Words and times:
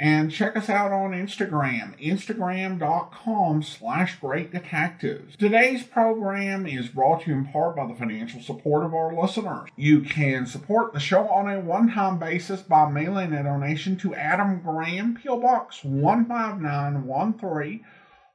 And 0.00 0.30
check 0.30 0.56
us 0.56 0.70
out 0.70 0.92
on 0.92 1.10
Instagram, 1.10 2.00
instagram.com 2.00 3.64
slash 3.64 4.14
great 4.20 4.52
detectives. 4.52 5.34
Today's 5.36 5.82
program 5.82 6.68
is 6.68 6.86
brought 6.86 7.22
to 7.22 7.30
you 7.30 7.36
in 7.36 7.46
part 7.46 7.74
by 7.74 7.84
the 7.84 7.96
financial 7.96 8.40
support 8.40 8.84
of 8.84 8.94
our 8.94 9.12
listeners. 9.12 9.68
You 9.74 10.02
can 10.02 10.46
support 10.46 10.92
the 10.92 11.00
show 11.00 11.28
on 11.28 11.50
a 11.50 11.58
one-time 11.58 12.20
basis 12.20 12.62
by 12.62 12.88
mailing 12.88 13.32
a 13.32 13.42
donation 13.42 13.96
to 13.96 14.14
Adam 14.14 14.60
Graham, 14.60 15.18
P.O. 15.20 15.40
Box 15.40 15.78
15913, 15.78 17.84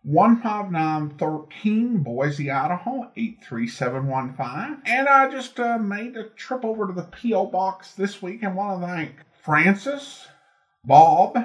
15913, 0.05 2.03
Boise, 2.03 2.51
Idaho, 2.51 3.09
83715. 3.15 4.81
And 4.85 5.07
I 5.07 5.31
just 5.31 5.57
uh, 5.61 5.77
made 5.77 6.17
a 6.17 6.25
trip 6.25 6.65
over 6.65 6.87
to 6.87 6.93
the 6.93 7.03
P.O. 7.03 7.45
Box 7.45 7.93
this 7.93 8.21
week 8.21 8.43
and 8.43 8.53
want 8.53 8.81
to 8.81 8.87
thank 8.87 9.15
Francis, 9.31 10.27
Bob, 10.85 11.37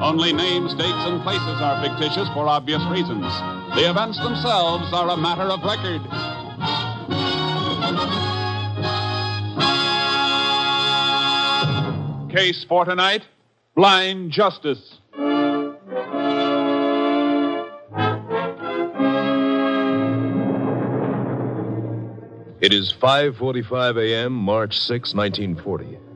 Only 0.00 0.32
names, 0.32 0.74
dates, 0.74 1.04
and 1.06 1.20
places 1.22 1.60
are 1.60 1.82
fictitious 1.82 2.28
for 2.32 2.46
obvious 2.46 2.82
reasons. 2.88 3.26
The 3.74 3.90
events 3.90 4.16
themselves 4.18 4.92
are 4.92 5.10
a 5.10 5.16
matter 5.16 5.42
of 5.42 5.62
record. 5.64 6.00
Case 12.30 12.64
for 12.68 12.84
tonight 12.84 13.26
Blind 13.74 14.30
Justice. 14.30 14.98
It 22.60 22.72
is 22.72 22.92
5:45 23.00 23.96
a.m., 23.98 24.32
March 24.32 24.78
6, 24.78 25.14
1940. 25.14 26.07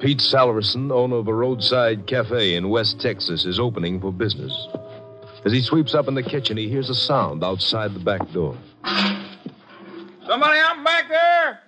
Pete 0.00 0.20
Salverson, 0.20 0.92
owner 0.92 1.16
of 1.16 1.26
a 1.26 1.34
roadside 1.34 2.06
cafe 2.06 2.54
in 2.54 2.68
West 2.68 3.00
Texas, 3.00 3.44
is 3.44 3.58
opening 3.58 4.00
for 4.00 4.12
business. 4.12 4.52
As 5.44 5.52
he 5.52 5.60
sweeps 5.60 5.92
up 5.92 6.06
in 6.06 6.14
the 6.14 6.22
kitchen, 6.22 6.56
he 6.56 6.68
hears 6.68 6.88
a 6.88 6.94
sound 6.94 7.42
outside 7.42 7.94
the 7.94 8.00
back 8.00 8.30
door. 8.32 8.56
Somebody 8.84 10.60
out 10.60 10.84
back 10.84 11.08
there? 11.08 11.60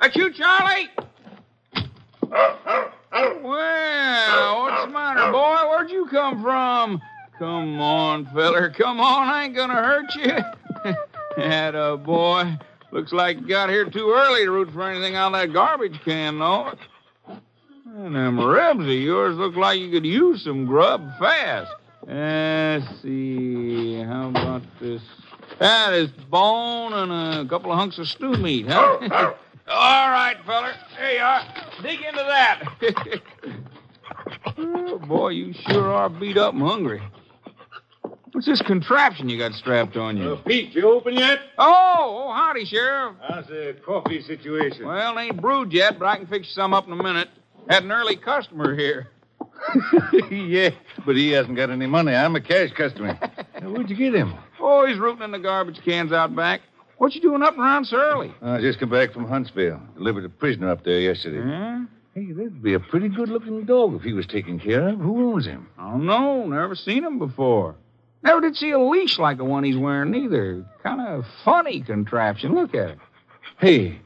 That's 0.00 0.14
you, 0.14 0.32
Charlie? 0.32 0.88
Well, 3.42 4.62
what's 4.62 4.84
the 4.84 4.90
matter, 4.92 5.32
boy? 5.32 5.68
Where'd 5.68 5.90
you 5.90 6.06
come 6.06 6.42
from? 6.42 7.02
Come 7.38 7.80
on, 7.80 8.26
feller. 8.26 8.70
Come 8.70 9.00
on. 9.00 9.28
I 9.28 9.44
ain't 9.44 9.56
gonna 9.56 9.74
hurt 9.74 10.14
you. 10.14 10.94
Had 11.42 11.74
a 11.74 11.96
boy. 11.96 12.56
Looks 12.92 13.12
like 13.12 13.40
you 13.40 13.48
got 13.48 13.68
here 13.68 13.84
too 13.88 14.12
early 14.14 14.44
to 14.44 14.50
root 14.50 14.70
for 14.72 14.82
anything 14.88 15.16
out 15.16 15.34
of 15.34 15.40
that 15.40 15.52
garbage 15.52 16.00
can, 16.04 16.38
though. 16.38 16.72
And 18.02 18.16
them 18.16 18.40
ribs 18.40 18.80
of 18.80 18.88
yours 18.88 19.36
look 19.36 19.54
like 19.54 19.78
you 19.78 19.88
could 19.88 20.04
use 20.04 20.42
some 20.42 20.66
grub 20.66 21.08
fast. 21.20 21.70
Let's 22.04 23.00
see. 23.00 24.02
How 24.02 24.30
about 24.30 24.62
this? 24.80 25.00
That 25.60 25.92
is 25.92 26.10
bone 26.10 26.92
and 26.94 27.12
a 27.12 27.48
couple 27.48 27.70
of 27.70 27.78
hunks 27.78 27.98
of 27.98 28.08
stew 28.08 28.32
meat, 28.32 28.66
huh? 28.66 28.98
All 29.68 30.10
right, 30.10 30.36
feller. 30.44 30.74
There 30.98 31.12
you 31.12 31.20
are. 31.20 31.44
Dig 31.80 32.00
into 32.00 32.24
that. 32.24 33.22
oh, 34.58 34.98
boy, 34.98 35.28
you 35.28 35.52
sure 35.68 35.94
are 35.94 36.08
beat 36.08 36.36
up 36.36 36.54
and 36.54 36.62
hungry. 36.62 37.00
What's 38.32 38.48
this 38.48 38.62
contraption 38.62 39.28
you 39.28 39.38
got 39.38 39.52
strapped 39.52 39.96
on 39.96 40.16
you? 40.16 40.32
Uh, 40.32 40.36
Pete, 40.42 40.74
you 40.74 40.90
open 40.90 41.14
yet? 41.14 41.38
Oh, 41.56 42.24
oh, 42.26 42.32
howdy, 42.32 42.64
Sheriff. 42.64 43.14
How's 43.28 43.46
the 43.46 43.76
coffee 43.86 44.20
situation? 44.22 44.88
Well, 44.88 45.16
it 45.16 45.20
ain't 45.20 45.40
brewed 45.40 45.72
yet, 45.72 46.00
but 46.00 46.06
I 46.06 46.16
can 46.16 46.26
fix 46.26 46.52
some 46.52 46.74
up 46.74 46.88
in 46.88 46.92
a 46.94 47.00
minute. 47.00 47.28
Had 47.68 47.84
an 47.84 47.92
early 47.92 48.16
customer 48.16 48.74
here. 48.76 49.08
yeah, 50.30 50.70
but 51.06 51.16
he 51.16 51.30
hasn't 51.30 51.56
got 51.56 51.70
any 51.70 51.86
money. 51.86 52.14
I'm 52.14 52.36
a 52.36 52.40
cash 52.40 52.72
customer. 52.72 53.18
Where'd 53.62 53.88
you 53.90 53.96
get 53.96 54.14
him? 54.14 54.34
Oh, 54.60 54.86
he's 54.86 54.98
rooting 54.98 55.22
in 55.22 55.30
the 55.30 55.38
garbage 55.38 55.80
cans 55.84 56.12
out 56.12 56.34
back. 56.34 56.60
What 56.98 57.14
you 57.14 57.20
doing 57.20 57.42
up 57.42 57.58
around 57.58 57.86
so 57.86 57.96
early? 57.96 58.32
I 58.42 58.60
just 58.60 58.78
come 58.78 58.90
back 58.90 59.12
from 59.12 59.26
Huntsville. 59.26 59.80
Delivered 59.96 60.24
a 60.24 60.28
prisoner 60.28 60.70
up 60.70 60.84
there 60.84 61.00
yesterday. 61.00 61.42
Huh? 61.42 61.80
Hey, 62.14 62.30
that'd 62.32 62.62
be 62.62 62.74
a 62.74 62.80
pretty 62.80 63.08
good-looking 63.08 63.64
dog 63.64 63.94
if 63.94 64.02
he 64.02 64.12
was 64.12 64.26
taken 64.26 64.60
care 64.60 64.88
of. 64.88 64.98
Who 64.98 65.32
owns 65.32 65.46
him? 65.46 65.68
I 65.78 65.90
don't 65.90 66.06
know. 66.06 66.46
Never 66.46 66.74
seen 66.74 67.02
him 67.04 67.18
before. 67.18 67.74
Never 68.22 68.40
did 68.40 68.56
see 68.56 68.70
a 68.70 68.78
leash 68.78 69.18
like 69.18 69.38
the 69.38 69.44
one 69.44 69.64
he's 69.64 69.76
wearing 69.76 70.14
either. 70.14 70.64
Kind 70.82 71.00
of 71.00 71.24
funny 71.44 71.80
contraption. 71.80 72.54
Look 72.54 72.74
at 72.74 72.90
it. 72.90 72.98
Hey, 73.58 74.00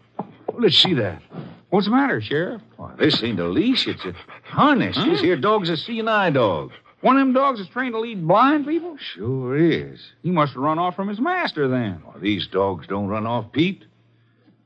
well, 0.56 0.64
let's 0.64 0.78
see 0.78 0.94
that. 0.94 1.20
What's 1.68 1.86
the 1.86 1.92
matter, 1.92 2.20
Sheriff? 2.22 2.62
Why, 2.76 2.94
this 2.96 3.22
ain't 3.22 3.38
a 3.38 3.44
leash. 3.44 3.86
It's 3.86 4.04
a 4.06 4.14
harness. 4.44 4.96
Huh? 4.96 5.04
This 5.04 5.20
here 5.20 5.36
dog's 5.36 5.68
a 5.68 5.76
Seeing 5.76 6.08
Eye 6.08 6.30
dog. 6.30 6.72
One 7.02 7.16
of 7.16 7.20
them 7.20 7.34
dogs 7.34 7.60
is 7.60 7.68
trained 7.68 7.92
to 7.92 8.00
lead 8.00 8.26
blind 8.26 8.66
people? 8.66 8.96
Sure 9.14 9.54
is. 9.54 10.00
He 10.22 10.30
must 10.30 10.54
have 10.54 10.62
run 10.62 10.78
off 10.78 10.96
from 10.96 11.08
his 11.08 11.20
master 11.20 11.68
then. 11.68 12.02
Well, 12.06 12.16
these 12.18 12.46
dogs 12.46 12.86
don't 12.86 13.08
run 13.08 13.26
off, 13.26 13.52
Pete. 13.52 13.84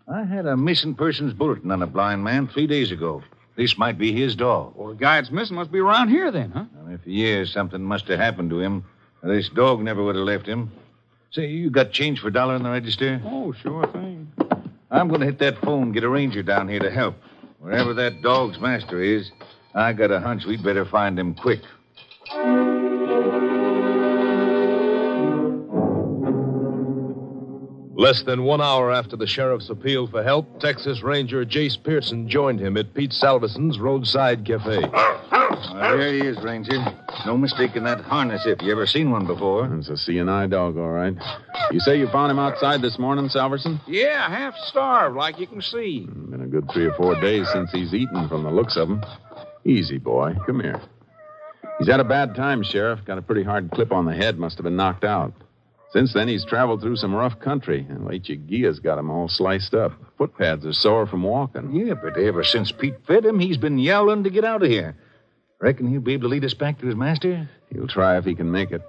I 0.07 0.23
had 0.23 0.47
a 0.47 0.57
missing 0.57 0.95
persons 0.95 1.33
bulletin 1.33 1.73
on 1.73 1.83
a 1.83 1.89
blind 1.89 2.23
man 2.23 2.47
three 2.47 2.69
days 2.69 2.93
ago. 2.93 3.25
This 3.57 3.77
might 3.77 3.99
be 3.99 4.13
his 4.13 4.37
dog. 4.37 4.75
Well, 4.77 4.91
the 4.91 4.95
guy 4.95 5.21
that's 5.21 5.33
missing 5.33 5.57
must 5.57 5.73
be 5.73 5.81
around 5.81 6.09
here 6.09 6.31
then, 6.31 6.53
huh? 6.53 6.65
Well, 6.77 6.95
if 6.95 7.03
he 7.03 7.29
is, 7.29 7.53
something 7.53 7.83
must 7.83 8.07
have 8.07 8.21
happened 8.21 8.51
to 8.51 8.61
him. 8.61 8.85
This 9.25 9.49
dog 9.49 9.81
never 9.81 10.05
would 10.05 10.15
have 10.15 10.25
left 10.25 10.47
him. 10.47 10.71
Say, 11.33 11.49
you 11.49 11.69
got 11.69 11.93
change 11.93 12.21
for 12.21 12.29
a 12.29 12.33
dollar 12.33 12.55
in 12.55 12.63
the 12.63 12.71
register? 12.71 13.21
Oh, 13.25 13.53
sure 13.53 13.87
thing. 13.89 14.33
I'm 14.91 15.09
going 15.09 15.21
to 15.21 15.27
hit 15.27 15.39
that 15.39 15.59
phone, 15.63 15.93
get 15.93 16.05
a 16.05 16.09
ranger 16.09 16.43
down 16.43 16.69
here 16.69 16.81
to 16.81 16.91
help. 16.91 17.17
Wherever 17.59 17.95
that 17.95 18.23
dog's 18.23 18.59
master 18.59 19.03
is, 19.03 19.31
I 19.75 19.93
got 19.93 20.11
a 20.11 20.19
hunch 20.19 20.45
we'd 20.47 20.65
better 20.65 20.85
find 20.85 21.19
him 21.19 21.35
quick. 21.35 21.61
Less 28.00 28.23
than 28.23 28.44
one 28.44 28.62
hour 28.62 28.91
after 28.91 29.14
the 29.14 29.26
sheriff's 29.26 29.69
appeal 29.69 30.06
for 30.06 30.23
help, 30.23 30.58
Texas 30.58 31.02
Ranger 31.02 31.44
Jace 31.44 31.76
Pearson 31.76 32.31
joined 32.31 32.58
him 32.58 32.79
at 32.79 32.94
Pete 32.94 33.12
Salverson's 33.12 33.79
roadside 33.79 34.47
cafe. 34.47 34.81
There 35.75 36.11
he 36.11 36.20
is, 36.20 36.38
Ranger. 36.43 36.82
No 37.26 37.37
mistaking 37.37 37.85
that 37.85 38.00
harness 38.00 38.47
if 38.47 38.62
you 38.62 38.73
ever 38.73 38.87
seen 38.87 39.11
one 39.11 39.26
before. 39.26 39.70
It's 39.76 39.91
a 39.91 39.99
Seeing 39.99 40.31
Eye 40.31 40.47
dog, 40.47 40.79
all 40.79 40.88
right. 40.88 41.14
You 41.73 41.79
say 41.79 41.99
you 41.99 42.08
found 42.08 42.31
him 42.31 42.38
outside 42.38 42.81
this 42.81 42.99
morning, 42.99 43.29
Salverson? 43.29 43.79
Yeah, 43.87 44.31
half 44.31 44.55
starved, 44.69 45.14
like 45.14 45.38
you 45.38 45.46
can 45.46 45.61
see. 45.61 46.05
Hmm, 46.05 46.31
been 46.31 46.41
a 46.41 46.46
good 46.46 46.70
three 46.73 46.87
or 46.87 46.94
four 46.94 47.20
days 47.20 47.50
since 47.53 47.70
he's 47.70 47.93
eaten 47.93 48.31
from 48.31 48.44
the 48.44 48.50
looks 48.50 48.79
of 48.79 48.88
him. 48.88 49.05
Easy, 49.67 49.99
boy. 49.99 50.35
Come 50.46 50.61
here. 50.61 50.81
He's 51.79 51.88
had 51.88 52.00
a 52.00 52.05
bad 52.05 52.35
time, 52.35 52.62
Sheriff. 52.62 53.05
Got 53.05 53.19
a 53.19 53.23
pretty 53.23 53.43
hard 53.43 53.70
clip 53.73 53.93
on 53.93 54.06
the 54.06 54.14
head. 54.14 54.38
Must 54.38 54.56
have 54.56 54.64
been 54.64 54.76
knocked 54.76 55.05
out. 55.05 55.35
Since 55.93 56.15
then, 56.15 56.29
he's 56.29 56.45
traveled 56.45 56.81
through 56.81 56.97
some 56.97 57.15
rough 57.15 57.41
country, 57.41 57.85
and 57.89 58.07
Lechuguilla's 58.07 58.79
got 58.79 58.99
him 58.99 59.11
all 59.11 59.29
sliced 59.29 59.75
up. 59.75 59.93
Footpads 60.19 60.65
are 60.65 60.73
sore 60.73 61.07
from 61.07 61.25
walking. 61.25 61.75
Yeah, 61.75 61.95
but 61.95 62.17
ever 62.17 62.45
since 62.45 62.71
Pete 62.71 62.95
fed 63.07 63.25
him, 63.25 63.41
he's 63.41 63.57
been 63.57 63.79
yowling 63.79 64.23
to 64.23 64.31
get 64.31 64.45
out 64.45 64.63
of 64.63 64.71
here. 64.71 64.97
Reckon 65.61 65.89
he'll 65.89 66.01
be 66.01 66.15
able 66.15 66.23
to 66.23 66.29
lead 66.29 66.45
us 66.45 66.55
back 66.55 66.79
to 66.79 66.87
his 66.87 66.95
master? 66.95 67.49
He'll 67.73 67.89
try 67.89 68.17
if 68.19 68.25
he 68.25 68.35
can 68.37 68.51
make 68.51 68.71
it. 68.71 68.83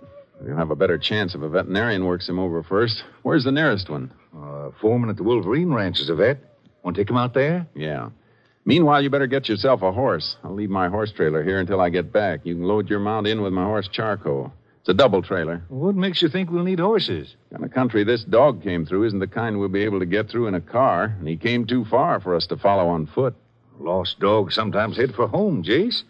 He'll 0.46 0.56
have 0.56 0.72
a 0.72 0.76
better 0.76 0.98
chance 0.98 1.34
if 1.34 1.42
a 1.42 1.50
veterinarian 1.50 2.06
works 2.06 2.30
him 2.30 2.40
over 2.40 2.64
first. 2.64 3.04
Where's 3.24 3.44
the 3.44 3.52
nearest 3.52 3.90
one? 3.90 4.12
Uh, 4.36 4.70
foreman 4.80 5.10
at 5.10 5.18
the 5.18 5.24
Wolverine 5.24 5.74
Ranch 5.74 6.00
is 6.00 6.10
a 6.10 6.16
vet. 6.16 6.38
Want 6.84 6.96
to 6.96 7.02
take 7.02 7.10
him 7.10 7.18
out 7.18 7.34
there? 7.34 7.68
Yeah. 7.76 8.10
Meanwhile, 8.64 9.02
you 9.02 9.10
better 9.10 9.28
get 9.28 9.50
yourself 9.50 9.82
a 9.82 9.92
horse. 9.92 10.36
I'll 10.44 10.54
leave 10.54 10.70
my 10.70 10.88
horse 10.88 11.12
trailer 11.12 11.44
here 11.44 11.60
until 11.60 11.82
I 11.82 11.90
get 11.90 12.14
back. 12.14 12.42
You 12.44 12.56
can 12.56 12.64
load 12.64 12.90
your 12.90 13.00
mount 13.00 13.28
in 13.28 13.42
with 13.42 13.54
my 13.54 13.64
horse 13.64 13.90
charcoal. 13.92 14.54
It's 14.82 14.90
a 14.90 14.94
double 14.96 15.22
trailer. 15.22 15.62
What 15.70 15.96
makes 15.96 16.24
you 16.24 16.30
think 16.30 16.50
we'll 16.50 16.64
need 16.64 16.80
horses? 16.80 17.36
Kind 17.52 17.64
of 17.64 17.72
country 17.72 18.04
this 18.04 18.24
dog 18.24 18.64
came 18.64 18.84
through 18.84 19.04
isn't 19.04 19.20
the 19.20 19.28
kind 19.28 19.60
we'll 19.60 19.70
be 19.70 19.84
able 19.84 20.00
to 20.00 20.08
get 20.08 20.28
through 20.28 20.48
in 20.48 20.56
a 20.56 20.62
car, 20.62 21.16
and 21.20 21.28
he 21.28 21.38
came 21.38 21.68
too 21.68 21.86
far 21.86 22.20
for 22.20 22.36
us 22.36 22.48
to 22.48 22.58
follow 22.58 22.88
on 22.88 23.06
foot. 23.06 23.36
Lost 23.80 24.20
dogs 24.20 24.56
sometimes 24.56 24.98
head 24.98 25.14
for 25.14 25.28
home, 25.28 25.64
Jace. 25.64 26.02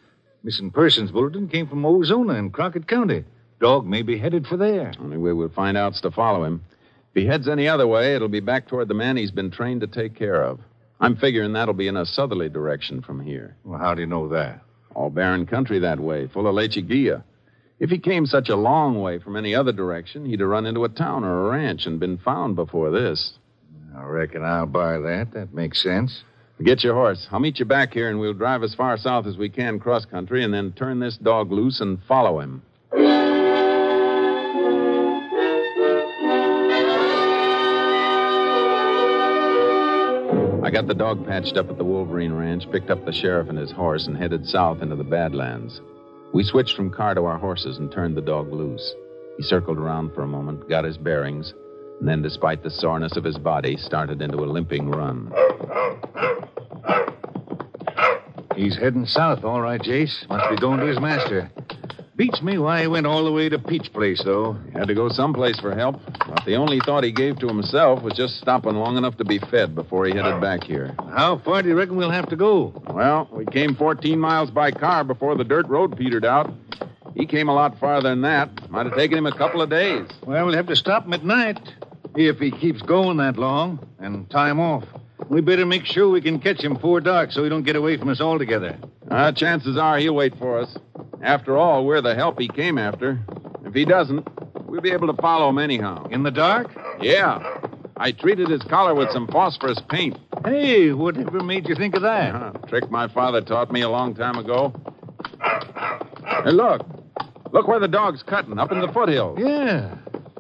Missing 0.44 0.72
persons 0.72 1.12
bulletin 1.12 1.50
came 1.50 1.68
from 1.68 1.84
Ozona 1.84 2.40
in 2.40 2.50
Crockett 2.50 2.88
County. 2.88 3.26
Dog 3.60 3.86
may 3.86 4.04
be 4.04 4.18
headed 4.18 4.48
for 4.48 4.56
there. 4.56 4.94
Only 5.02 5.18
way 5.18 5.34
we'll 5.34 5.50
find 5.50 5.76
out's 5.76 6.00
to 6.02 6.12
follow 6.12 6.46
him. 6.46 6.64
If 7.14 7.22
he 7.22 7.28
heads 7.28 7.50
any 7.50 7.68
other 7.68 7.88
way, 7.88 8.16
it'll 8.16 8.30
be 8.30 8.40
back 8.40 8.70
toward 8.70 8.88
the 8.88 8.94
man 8.94 9.18
he's 9.18 9.32
been 9.32 9.52
trained 9.52 9.82
to 9.82 9.88
take 9.88 10.16
care 10.16 10.42
of. 10.44 10.62
I'm 11.02 11.18
figuring 11.18 11.52
that'll 11.52 11.74
be 11.74 11.90
in 11.90 11.98
a 11.98 12.06
southerly 12.06 12.48
direction 12.48 13.02
from 13.02 13.20
here. 13.20 13.58
Well, 13.66 13.80
how 13.80 13.96
do 13.96 14.02
you 14.02 14.08
know 14.08 14.30
that? 14.30 14.62
All 14.96 15.10
barren 15.10 15.46
country 15.46 15.80
that 15.80 16.00
way, 16.00 16.28
full 16.28 16.48
of 16.48 16.56
lechuguilla. 16.56 17.24
If 17.82 17.90
he 17.90 17.98
came 17.98 18.28
such 18.28 18.50
a 18.50 18.56
long 18.56 19.02
way 19.02 19.18
from 19.18 19.36
any 19.36 19.56
other 19.56 19.72
direction, 19.72 20.24
he'd 20.24 20.40
have 20.40 20.50
run 20.50 20.68
into 20.68 20.84
a 20.84 20.90
town 20.90 21.24
or 21.24 21.48
a 21.48 21.50
ranch 21.50 21.88
and 21.88 22.00
been 22.00 22.20
found 22.20 22.56
before 22.56 22.92
this. 22.92 23.34
I 23.98 24.04
reckon 24.04 24.44
I'll 24.44 24.68
buy 24.68 25.00
that. 25.00 25.32
That 25.34 25.52
makes 25.52 25.82
sense. 25.82 26.24
Get 26.64 26.84
your 26.84 26.94
horse. 26.94 27.28
I'll 27.32 27.40
meet 27.40 27.58
you 27.58 27.66
back 27.66 27.92
here, 27.92 28.08
and 28.08 28.20
we'll 28.20 28.36
drive 28.36 28.62
as 28.62 28.76
far 28.76 28.96
south 28.98 29.26
as 29.26 29.36
we 29.36 29.50
can 29.50 29.80
cross 29.80 30.06
country, 30.06 30.44
and 30.44 30.54
then 30.54 30.74
turn 30.74 31.00
this 31.00 31.18
dog 31.18 31.52
loose 31.52 31.82
and 31.82 31.98
follow 32.08 32.40
him. 32.40 32.62
I 40.64 40.70
got 40.70 40.86
the 40.86 40.94
dog 40.94 41.26
patched 41.26 41.58
up 41.58 41.72
at 41.72 41.80
the 41.80 41.84
Wolverine 41.84 42.34
Ranch, 42.34 42.70
picked 42.72 42.92
up 42.92 43.06
the 43.06 43.12
sheriff 43.12 43.50
and 43.50 43.58
his 43.58 43.72
horse, 43.72 44.06
and 44.06 44.16
headed 44.16 44.46
south 44.46 44.84
into 44.84 44.96
the 44.96 45.04
Badlands. 45.04 45.82
We 46.34 46.44
switched 46.44 46.78
from 46.78 46.92
car 46.92 47.14
to 47.14 47.26
our 47.26 47.38
horses 47.38 47.78
and 47.78 47.92
turned 47.92 48.16
the 48.16 48.22
dog 48.22 48.54
loose. 48.54 48.96
He 49.38 49.44
circled 49.44 49.78
around 49.78 50.14
for 50.14 50.24
a 50.24 50.28
moment, 50.28 50.70
got 50.70 50.86
his 50.86 50.98
bearings, 50.98 51.54
and 52.00 52.08
then, 52.08 52.22
despite 52.22 52.64
the 52.64 52.70
soreness 52.70 53.18
of 53.18 53.24
his 53.24 53.38
body, 53.38 53.76
started 53.76 54.22
into 54.22 54.38
a 54.38 54.46
limping 54.46 54.90
run. 54.90 55.32
He's 58.56 58.78
heading 58.78 59.06
south, 59.06 59.44
all 59.44 59.62
right, 59.62 59.82
Jace. 59.82 60.28
Must 60.30 60.50
be 60.50 60.56
going 60.56 60.80
to 60.80 60.86
his 60.86 61.00
master. 61.00 61.52
Beats 62.22 62.44
me 62.44 62.60
why 62.60 62.82
he 62.82 62.88
went 62.88 63.08
all 63.08 63.26
the 63.26 63.32
way 63.32 63.50
to 63.50 63.58
Peach 63.58 63.92
Place, 63.92 64.22
though. 64.24 64.56
He 64.72 64.78
had 64.78 64.88
to 64.90 64.94
go 64.94 65.10
someplace 65.10 65.60
for 65.60 65.74
help, 65.74 66.00
but 66.28 66.46
the 66.46 66.54
only 66.56 66.80
thought 66.80 67.04
he 67.04 67.12
gave 67.12 67.40
to 67.40 67.48
himself 67.48 68.04
was 68.04 68.14
just 68.14 68.38
stopping 68.38 68.76
long 68.76 68.96
enough 68.96 69.18
to 69.18 69.26
be 69.26 69.40
fed 69.40 69.74
before 69.74 70.06
he 70.06 70.14
headed 70.14 70.40
back 70.40 70.64
here. 70.64 70.96
How 71.00 71.40
far 71.40 71.64
do 71.64 71.70
you 71.70 71.76
reckon 71.76 71.96
we'll 71.96 72.12
have 72.12 72.30
to 72.30 72.36
go? 72.36 72.80
Well, 72.92 73.28
we 73.32 73.48
came 73.48 73.74
14 73.74 74.20
miles 74.20 74.52
by 74.52 74.70
car 74.70 75.04
before 75.04 75.36
the 75.36 75.44
dirt 75.44 75.68
road 75.68 75.98
petered 75.98 76.24
out. 76.24 76.54
He 77.16 77.26
came 77.26 77.50
a 77.50 77.56
lot 77.56 77.80
farther 77.80 78.10
than 78.10 78.22
that. 78.22 78.70
Might 78.70 78.86
have 78.86 78.96
taken 78.96 79.18
him 79.18 79.26
a 79.26 79.36
couple 79.36 79.60
of 79.60 79.72
days. 79.72 80.08
Well, 80.24 80.46
we'll 80.46 80.56
have 80.56 80.68
to 80.68 80.76
stop 80.76 81.06
him 81.06 81.14
at 81.14 81.26
night. 81.26 81.74
If 82.16 82.38
he 82.38 82.52
keeps 82.52 82.84
going 82.84 83.18
that 83.18 83.38
long, 83.38 83.80
and 83.98 84.30
time 84.30 84.60
off. 84.60 84.84
We 85.28 85.42
better 85.42 85.66
make 85.66 85.88
sure 85.88 86.08
we 86.08 86.22
can 86.22 86.40
catch 86.40 86.64
him 86.64 86.76
before 86.76 87.02
dark 87.02 87.32
so 87.32 87.44
he 87.44 87.50
don't 87.50 87.64
get 87.64 87.76
away 87.76 87.98
from 87.98 88.10
us 88.10 88.22
altogether. 88.22 88.78
Uh, 89.10 89.32
chances 89.32 89.76
are 89.76 89.98
he'll 89.98 90.14
wait 90.14 90.38
for 90.38 90.60
us. 90.60 90.78
After 91.24 91.58
all, 91.58 91.86
we're 91.86 92.02
the 92.02 92.16
help 92.16 92.40
he 92.40 92.48
came 92.48 92.78
after. 92.78 93.20
If 93.66 93.74
he 93.74 93.86
doesn't, 93.86 94.28
we'll 94.68 94.82
be 94.82 94.92
able 94.92 95.08
to 95.14 95.22
follow 95.22 95.50
him 95.50 95.58
anyhow. 95.60 96.08
In 96.10 96.24
the 96.24 96.32
dark? 96.32 96.72
Yeah. 97.02 97.58
I 97.98 98.12
treated 98.12 98.50
his 98.50 98.62
collar 98.64 98.96
with 98.96 99.12
some 99.12 99.28
phosphorus 99.28 99.80
paint. 99.90 100.18
Hey, 100.44 100.92
whatever 100.92 101.44
made 101.44 101.70
you 101.70 101.76
think 101.76 101.96
of 101.96 102.02
that? 102.02 102.34
Uh, 102.34 102.52
trick 102.68 102.90
my 102.90 103.08
father 103.08 103.42
taught 103.42 103.72
me 103.72 103.82
a 103.82 103.90
long 103.90 104.16
time 104.16 104.38
ago. 104.38 104.74
Hey, 106.44 106.52
look. 106.52 106.82
Look 107.52 107.68
where 107.68 107.80
the 107.80 107.88
dog's 107.88 108.24
cutting, 108.24 108.58
up 108.58 108.72
in 108.72 108.80
the 108.80 108.88
foothills. 108.88 109.38
Yeah, 109.40 109.96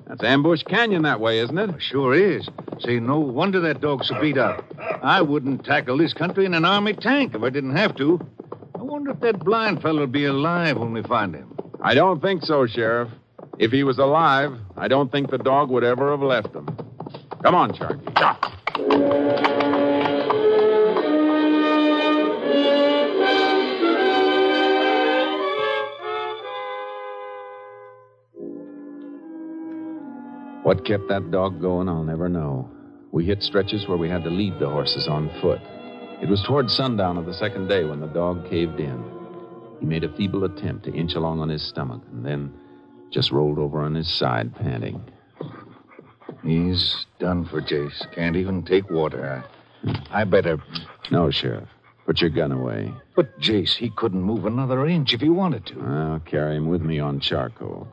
That's 0.07 0.23
Ambush 0.23 0.63
Canyon 0.63 1.03
that 1.03 1.19
way, 1.19 1.39
isn't 1.39 1.57
it? 1.57 1.75
sure 1.81 2.15
is. 2.15 2.47
Say, 2.79 2.99
no 2.99 3.19
wonder 3.19 3.59
that 3.59 3.81
dog's 3.81 4.07
so 4.07 4.19
beat 4.19 4.37
up. 4.37 4.63
I 5.03 5.21
wouldn't 5.21 5.63
tackle 5.65 5.97
this 5.97 6.13
country 6.13 6.45
in 6.45 6.53
an 6.53 6.65
army 6.65 6.93
tank 6.93 7.35
if 7.35 7.43
I 7.43 7.49
didn't 7.49 7.75
have 7.75 7.95
to. 7.97 8.19
I 8.81 8.83
wonder 8.83 9.11
if 9.11 9.19
that 9.19 9.45
blind 9.45 9.83
fellow'll 9.83 10.07
be 10.07 10.25
alive 10.25 10.75
when 10.75 10.91
we 10.91 11.03
find 11.03 11.35
him. 11.35 11.55
I 11.83 11.93
don't 11.93 12.19
think 12.19 12.41
so, 12.41 12.65
Sheriff. 12.65 13.09
If 13.59 13.69
he 13.69 13.83
was 13.83 13.99
alive, 13.99 14.53
I 14.75 14.87
don't 14.87 15.11
think 15.11 15.29
the 15.29 15.37
dog 15.37 15.69
would 15.69 15.83
ever 15.83 16.09
have 16.09 16.21
left 16.21 16.47
him. 16.47 16.65
Come 17.43 17.53
on, 17.53 17.73
Sharky. 17.73 18.01
What 30.63 30.87
kept 30.87 31.07
that 31.09 31.29
dog 31.29 31.61
going, 31.61 31.87
I'll 31.87 32.03
never 32.03 32.29
know. 32.29 32.67
We 33.11 33.27
hit 33.27 33.43
stretches 33.43 33.87
where 33.87 33.97
we 33.97 34.09
had 34.09 34.23
to 34.23 34.31
lead 34.31 34.57
the 34.57 34.69
horses 34.69 35.07
on 35.07 35.29
foot. 35.39 35.61
It 36.21 36.29
was 36.29 36.43
toward 36.43 36.69
sundown 36.69 37.17
of 37.17 37.25
the 37.25 37.33
second 37.33 37.67
day 37.67 37.83
when 37.83 37.99
the 37.99 38.07
dog 38.07 38.47
caved 38.47 38.79
in. 38.79 39.03
He 39.79 39.87
made 39.87 40.03
a 40.03 40.15
feeble 40.15 40.43
attempt 40.43 40.85
to 40.85 40.93
inch 40.93 41.15
along 41.15 41.39
on 41.39 41.49
his 41.49 41.67
stomach 41.67 42.01
and 42.11 42.23
then 42.23 42.53
just 43.09 43.31
rolled 43.31 43.57
over 43.57 43.81
on 43.81 43.95
his 43.95 44.07
side, 44.07 44.55
panting. 44.55 45.03
He's 46.43 47.07
done 47.19 47.45
for, 47.45 47.59
Jace. 47.59 48.09
Can't 48.13 48.35
even 48.35 48.63
take 48.63 48.89
water. 48.89 49.43
I, 49.83 50.21
I 50.21 50.23
better. 50.25 50.61
No, 51.09 51.31
Sheriff. 51.31 51.67
Put 52.05 52.21
your 52.21 52.29
gun 52.29 52.51
away. 52.51 52.93
But, 53.15 53.39
Jace, 53.39 53.75
he 53.75 53.89
couldn't 53.89 54.21
move 54.21 54.45
another 54.45 54.85
inch 54.85 55.13
if 55.13 55.21
he 55.21 55.29
wanted 55.29 55.65
to. 55.67 55.81
I'll 55.81 56.19
carry 56.19 56.55
him 56.55 56.69
with 56.69 56.81
me 56.81 56.99
on 56.99 57.19
charcoal. 57.19 57.87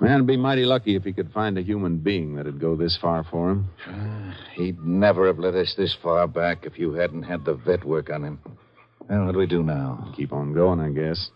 Man'd 0.00 0.26
be 0.26 0.36
mighty 0.36 0.64
lucky 0.64 0.96
if 0.96 1.04
he 1.04 1.12
could 1.12 1.32
find 1.32 1.56
a 1.58 1.62
human 1.62 1.98
being 1.98 2.34
that'd 2.34 2.60
go 2.60 2.76
this 2.76 2.98
far 3.00 3.24
for 3.24 3.50
him. 3.50 3.70
Ah, 3.86 4.36
he'd 4.54 4.80
never 4.84 5.26
have 5.26 5.38
let 5.38 5.54
us 5.54 5.74
this 5.76 5.96
far 6.02 6.26
back 6.26 6.64
if 6.64 6.78
you 6.78 6.92
hadn't 6.92 7.22
had 7.22 7.44
the 7.44 7.54
vet 7.54 7.84
work 7.84 8.10
on 8.10 8.24
him. 8.24 8.40
Well, 9.08 9.26
what 9.26 9.32
do 9.32 9.38
we 9.38 9.46
do 9.46 9.62
now? 9.62 10.12
Keep 10.16 10.32
on 10.32 10.52
going, 10.52 10.80
I 10.80 10.90
guess. 10.90 11.30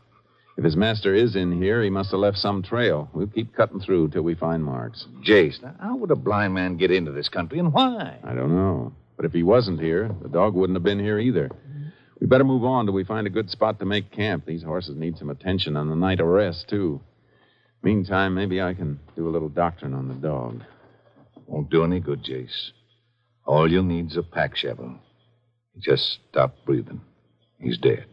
If 0.56 0.64
his 0.64 0.76
master 0.76 1.14
is 1.14 1.36
in 1.36 1.52
here, 1.52 1.82
he 1.82 1.90
must 1.90 2.10
have 2.10 2.20
left 2.20 2.36
some 2.36 2.62
trail. 2.62 3.08
We'll 3.14 3.28
keep 3.28 3.54
cutting 3.54 3.80
through 3.80 4.10
till 4.10 4.22
we 4.22 4.34
find 4.34 4.62
marks. 4.62 5.06
Jace, 5.26 5.62
now, 5.62 5.74
how 5.80 5.96
would 5.96 6.10
a 6.10 6.16
blind 6.16 6.52
man 6.52 6.76
get 6.76 6.90
into 6.90 7.12
this 7.12 7.28
country 7.28 7.58
and 7.58 7.72
why? 7.72 8.18
I 8.22 8.34
don't 8.34 8.54
know. 8.54 8.92
But 9.16 9.24
if 9.24 9.32
he 9.32 9.42
wasn't 9.42 9.80
here, 9.80 10.10
the 10.22 10.28
dog 10.28 10.54
wouldn't 10.54 10.76
have 10.76 10.82
been 10.82 10.98
here 10.98 11.18
either. 11.18 11.50
We 12.20 12.26
better 12.26 12.44
move 12.44 12.64
on 12.64 12.84
till 12.84 12.94
we 12.94 13.04
find 13.04 13.26
a 13.26 13.30
good 13.30 13.48
spot 13.48 13.78
to 13.78 13.86
make 13.86 14.10
camp. 14.10 14.44
These 14.44 14.62
horses 14.62 14.96
need 14.96 15.16
some 15.16 15.30
attention 15.30 15.76
and 15.76 15.90
a 15.90 15.96
night 15.96 16.20
of 16.20 16.26
rest, 16.26 16.68
too. 16.68 17.00
Meantime, 17.82 18.34
maybe 18.34 18.60
I 18.60 18.74
can 18.74 19.00
do 19.16 19.26
a 19.26 19.30
little 19.30 19.48
doctoring 19.48 19.94
on 19.94 20.08
the 20.08 20.14
dog. 20.14 20.62
Won't 21.46 21.70
do 21.70 21.82
any 21.82 21.98
good, 21.98 22.22
Jace. 22.22 22.72
All 23.46 23.70
you'll 23.70 23.84
need's 23.84 24.18
a 24.18 24.22
pack 24.22 24.54
shovel. 24.54 24.98
He 25.74 25.80
just 25.80 26.18
stopped 26.28 26.64
breathing. 26.66 27.00
He's 27.58 27.78
dead. 27.78 28.04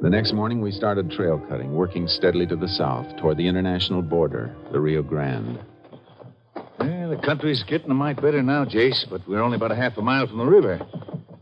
The 0.00 0.10
next 0.10 0.32
morning, 0.32 0.60
we 0.60 0.70
started 0.70 1.10
trail 1.10 1.38
cutting, 1.48 1.74
working 1.74 2.08
steadily 2.08 2.46
to 2.46 2.56
the 2.56 2.68
south, 2.68 3.16
toward 3.16 3.36
the 3.36 3.46
international 3.46 4.02
border, 4.02 4.54
the 4.72 4.80
Rio 4.80 5.02
Grande. 5.02 5.58
The 7.14 7.22
country's 7.22 7.62
getting 7.62 7.92
a 7.92 7.94
mite 7.94 8.20
better 8.20 8.42
now, 8.42 8.64
Jace, 8.64 9.08
but 9.08 9.26
we're 9.28 9.40
only 9.40 9.54
about 9.54 9.70
a 9.70 9.76
half 9.76 9.96
a 9.96 10.02
mile 10.02 10.26
from 10.26 10.38
the 10.38 10.44
river. 10.44 10.80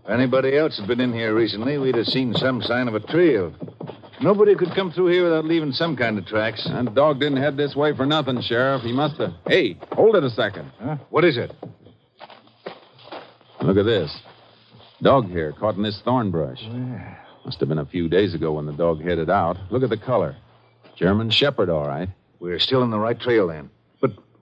If 0.04 0.10
anybody 0.10 0.54
else 0.54 0.78
had 0.78 0.86
been 0.86 1.00
in 1.00 1.14
here 1.14 1.34
recently, 1.34 1.78
we'd 1.78 1.96
have 1.96 2.08
seen 2.08 2.34
some 2.34 2.60
sign 2.60 2.88
of 2.88 2.94
a 2.94 3.00
trail. 3.00 3.54
Nobody 4.20 4.54
could 4.54 4.74
come 4.74 4.92
through 4.92 5.06
here 5.06 5.24
without 5.24 5.46
leaving 5.46 5.72
some 5.72 5.96
kind 5.96 6.18
of 6.18 6.26
tracks. 6.26 6.62
That 6.64 6.94
dog 6.94 7.20
didn't 7.20 7.38
head 7.38 7.56
this 7.56 7.74
way 7.74 7.96
for 7.96 8.04
nothing, 8.04 8.42
Sheriff. 8.42 8.82
He 8.82 8.92
must 8.92 9.16
have. 9.16 9.32
Hey, 9.46 9.78
hold 9.92 10.14
it 10.14 10.22
a 10.22 10.28
second. 10.28 10.70
Huh? 10.78 10.98
What 11.08 11.24
is 11.24 11.38
it? 11.38 11.50
Look 13.62 13.78
at 13.78 13.86
this. 13.86 14.14
Dog 15.00 15.30
hair 15.30 15.52
caught 15.52 15.76
in 15.76 15.82
this 15.82 16.02
thorn 16.04 16.30
brush. 16.30 16.62
Must 17.46 17.58
have 17.60 17.70
been 17.70 17.78
a 17.78 17.86
few 17.86 18.10
days 18.10 18.34
ago 18.34 18.52
when 18.52 18.66
the 18.66 18.74
dog 18.74 19.02
headed 19.02 19.30
out. 19.30 19.56
Look 19.70 19.82
at 19.82 19.88
the 19.88 19.96
color. 19.96 20.36
German 20.96 21.30
Shepherd, 21.30 21.70
all 21.70 21.88
right. 21.88 22.10
We're 22.40 22.58
still 22.58 22.82
on 22.82 22.90
the 22.90 22.98
right 22.98 23.18
trail 23.18 23.48
then. 23.48 23.70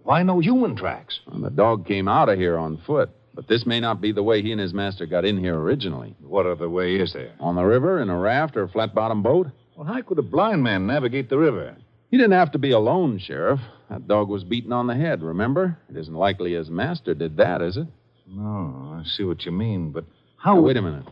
But 0.05 0.07
why 0.09 0.23
no 0.23 0.41
human 0.41 0.77
tracks? 0.77 1.21
Well, 1.27 1.41
the 1.41 1.51
dog 1.51 1.87
came 1.87 2.09
out 2.09 2.29
of 2.29 2.39
here 2.39 2.57
on 2.59 2.79
foot, 2.87 3.11
but 3.35 3.49
this 3.49 3.67
may 3.67 3.81
not 3.81 4.01
be 4.01 4.13
the 4.13 4.23
way 4.23 4.43
he 4.43 4.53
and 4.53 4.61
his 4.61 4.75
master 4.75 5.07
got 5.07 5.25
in 5.25 5.39
here 5.39 5.59
originally. 5.59 6.15
What 6.21 6.47
other 6.47 6.69
way 6.69 6.97
is 6.97 7.13
there? 7.13 7.33
On 7.41 7.55
the 7.57 7.65
river, 7.65 8.01
in 8.01 8.11
a 8.11 8.19
raft 8.19 8.57
or 8.57 8.65
a 8.65 8.69
flat 8.69 8.95
bottom 8.95 9.23
boat? 9.23 9.49
Well, 9.77 9.87
how 9.87 10.01
could 10.03 10.19
a 10.19 10.23
blind 10.23 10.63
man 10.63 10.87
navigate 10.87 11.29
the 11.31 11.39
river? 11.39 11.77
He 12.11 12.17
didn't 12.17 12.33
have 12.33 12.53
to 12.53 12.59
be 12.59 12.73
alone, 12.73 13.19
Sheriff. 13.19 13.61
That 13.89 14.09
dog 14.09 14.29
was 14.29 14.43
beaten 14.45 14.73
on 14.73 14.87
the 14.87 14.95
head, 14.97 15.23
remember? 15.23 15.79
It 15.89 15.97
isn't 15.97 16.15
likely 16.15 16.55
his 16.55 16.69
master 16.69 17.15
did 17.15 17.37
that, 17.37 17.63
is 17.63 17.77
it? 17.77 17.87
No, 18.29 19.01
I 19.01 19.05
see 19.05 19.25
what 19.25 19.45
you 19.45 19.53
mean, 19.53 19.91
but 19.93 20.05
Now, 20.45 20.55
how. 20.55 20.61
wait 20.61 20.77
a 20.77 20.83
minute. 20.83 21.07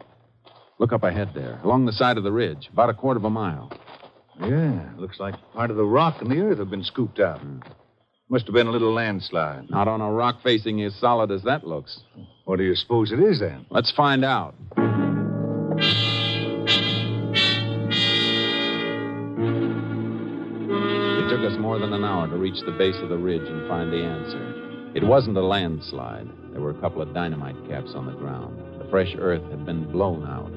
Look 0.78 0.92
up 0.92 1.02
ahead 1.02 1.30
there, 1.35 1.61
along 1.64 1.87
the 1.87 1.92
side 1.92 2.18
of 2.18 2.25
the 2.25 2.30
ridge, 2.33 2.68
about 2.73 2.90
a 2.90 2.95
quarter 2.95 3.18
of 3.18 3.25
a 3.25 3.30
mile. 3.30 3.73
Yeah, 4.40 4.90
looks 4.97 5.18
like 5.18 5.35
part 5.52 5.71
of 5.71 5.76
the 5.76 5.85
rock 5.85 6.21
and 6.21 6.30
the 6.30 6.38
earth 6.40 6.59
have 6.59 6.71
been 6.71 6.85
scooped 6.85 7.18
out. 7.18 7.40
Hmm. 7.40 7.59
Must 8.30 8.44
have 8.44 8.54
been 8.54 8.66
a 8.66 8.70
little 8.70 8.92
landslide. 8.92 9.70
Not 9.70 9.88
on 9.88 10.02
a 10.02 10.12
rock 10.12 10.42
facing 10.42 10.82
as 10.82 10.94
solid 10.97 11.30
as 11.30 11.42
that 11.44 11.66
looks. 11.66 12.00
What 12.44 12.58
do 12.58 12.64
you 12.64 12.75
suppose 12.75 13.11
it 13.11 13.20
is 13.20 13.40
then? 13.40 13.64
Let's 13.70 13.90
find 13.90 14.23
out. 14.23 14.54
It 21.16 21.30
took 21.30 21.40
us 21.40 21.58
more 21.58 21.78
than 21.78 21.94
an 21.94 22.04
hour 22.04 22.28
to 22.28 22.37
reach 22.37 22.61
the 22.66 22.73
base 22.73 22.97
of 23.00 23.08
the 23.08 23.16
ridge 23.16 23.49
and 23.49 23.66
find 23.66 23.90
the 23.90 24.04
answer. 24.04 24.92
It 24.94 25.04
wasn't 25.04 25.38
a 25.38 25.42
landslide. 25.42 26.28
There 26.52 26.61
were 26.61 26.70
a 26.70 26.80
couple 26.82 27.00
of 27.00 27.14
dynamite 27.14 27.56
caps 27.66 27.92
on 27.94 28.04
the 28.04 28.12
ground. 28.12 28.58
The 28.78 28.90
fresh 28.90 29.14
earth 29.18 29.42
had 29.50 29.64
been 29.64 29.90
blown 29.90 30.26
out. 30.26 30.52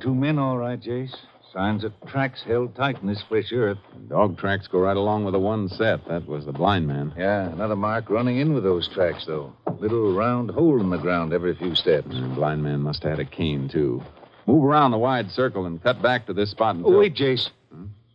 Two 0.00 0.14
men, 0.14 0.38
all 0.38 0.58
right, 0.58 0.80
Jace. 0.80 1.14
Signs 1.52 1.82
of 1.82 1.92
tracks 2.06 2.42
held 2.42 2.76
tight 2.76 3.00
in 3.00 3.06
this 3.08 3.22
fresh 3.26 3.52
earth. 3.52 3.78
Dog 4.08 4.36
tracks 4.38 4.66
go 4.66 4.80
right 4.80 4.96
along 4.96 5.24
with 5.24 5.32
the 5.32 5.38
one 5.38 5.68
set. 5.70 6.06
That 6.06 6.26
was 6.28 6.44
the 6.44 6.52
blind 6.52 6.86
man. 6.86 7.14
Yeah, 7.16 7.50
another 7.50 7.74
mark 7.74 8.10
running 8.10 8.38
in 8.38 8.52
with 8.52 8.64
those 8.64 8.86
tracks, 8.88 9.24
though. 9.24 9.54
Little 9.80 10.12
round 10.12 10.50
hole 10.50 10.78
in 10.80 10.90
the 10.90 10.98
ground 10.98 11.32
every 11.32 11.54
few 11.54 11.74
steps. 11.74 12.08
The 12.10 12.28
blind 12.34 12.62
man 12.62 12.80
must 12.80 13.02
have 13.02 13.12
had 13.18 13.20
a 13.20 13.24
cane, 13.24 13.68
too. 13.68 14.02
Move 14.46 14.62
around 14.62 14.90
the 14.90 14.98
wide 14.98 15.30
circle 15.30 15.64
and 15.64 15.82
cut 15.82 16.02
back 16.02 16.26
to 16.26 16.34
this 16.34 16.50
spot 16.50 16.76
until... 16.76 16.94
Oh, 16.94 16.98
wait, 16.98 17.14
Jace. 17.14 17.48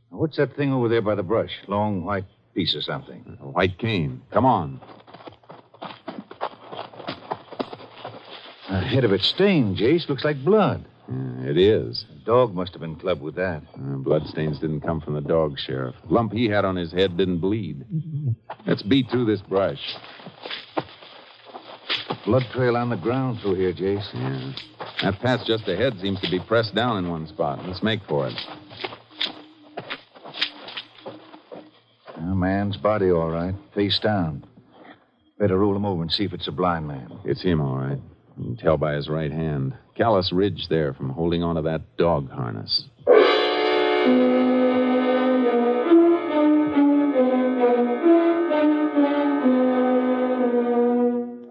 What's 0.09 0.37
that 0.37 0.55
thing 0.55 0.71
over 0.71 0.87
there 0.87 1.01
by 1.01 1.15
the 1.15 1.23
brush? 1.23 1.51
Long 1.67 2.05
white 2.05 2.25
piece 2.53 2.75
or 2.75 2.81
something. 2.81 3.37
A 3.41 3.47
white 3.47 3.79
cane. 3.79 4.21
Come 4.31 4.45
on. 4.45 4.79
The 8.69 8.79
head 8.79 9.03
of 9.03 9.11
it 9.11 9.21
stained, 9.21 9.77
Jace. 9.77 10.07
Looks 10.07 10.23
like 10.23 10.43
blood. 10.43 10.85
Yeah, 11.10 11.50
it 11.50 11.57
is. 11.57 12.05
A 12.10 12.25
dog 12.25 12.53
must 12.53 12.72
have 12.74 12.81
been 12.81 12.95
clubbed 12.95 13.22
with 13.22 13.36
that. 13.36 13.62
Uh, 13.75 13.98
bloodstains 13.98 14.60
didn't 14.60 14.81
come 14.81 15.01
from 15.01 15.15
the 15.15 15.22
dog, 15.22 15.60
Sheriff. 15.60 15.95
Lump 16.10 16.31
he 16.31 16.48
had 16.48 16.63
on 16.63 16.75
his 16.75 16.91
head 16.91 17.17
didn't 17.17 17.39
bleed. 17.39 17.83
Let's 18.65 18.83
beat 18.83 19.10
through 19.10 19.25
this 19.25 19.41
brush. 19.41 19.81
Blood 22.25 22.43
trail 22.53 22.77
on 22.77 22.89
the 22.89 22.95
ground 22.95 23.39
through 23.41 23.55
here, 23.55 23.74
Jace. 23.74 24.13
Yeah. 24.13 24.53
That 25.01 25.19
path 25.19 25.41
just 25.45 25.67
ahead 25.67 26.00
seems 26.00 26.22
to 26.22 26.31
be 26.31 26.39
pressed 26.39 26.74
down 26.74 26.98
in 26.98 27.10
one 27.10 27.27
spot. 27.27 27.65
Let's 27.67 27.83
make 27.83 28.00
for 28.07 28.29
it. 28.29 28.39
A 32.15 32.22
man's 32.22 32.77
body, 32.77 33.12
all 33.12 33.29
right. 33.29 33.53
Face 33.75 34.00
down. 34.00 34.45
Better 35.38 35.57
roll 35.57 35.75
him 35.75 35.86
over 35.86 36.01
and 36.01 36.12
see 36.12 36.24
if 36.24 36.31
it's 36.31 36.48
a 36.48 36.51
blind 36.53 36.88
man. 36.88 37.12
It's 37.25 37.41
him, 37.41 37.60
all 37.60 37.75
right. 37.75 38.00
You 38.38 38.43
can 38.45 38.55
tell 38.55 38.77
by 38.77 38.93
his 38.93 39.10
right 39.10 39.31
hand. 39.31 39.74
Callous 39.95 40.31
ridge 40.33 40.67
there 40.69 40.93
from 40.93 41.09
holding 41.09 41.43
onto 41.43 41.62
that 41.62 41.81
dog 41.97 42.29
harness. 42.31 42.85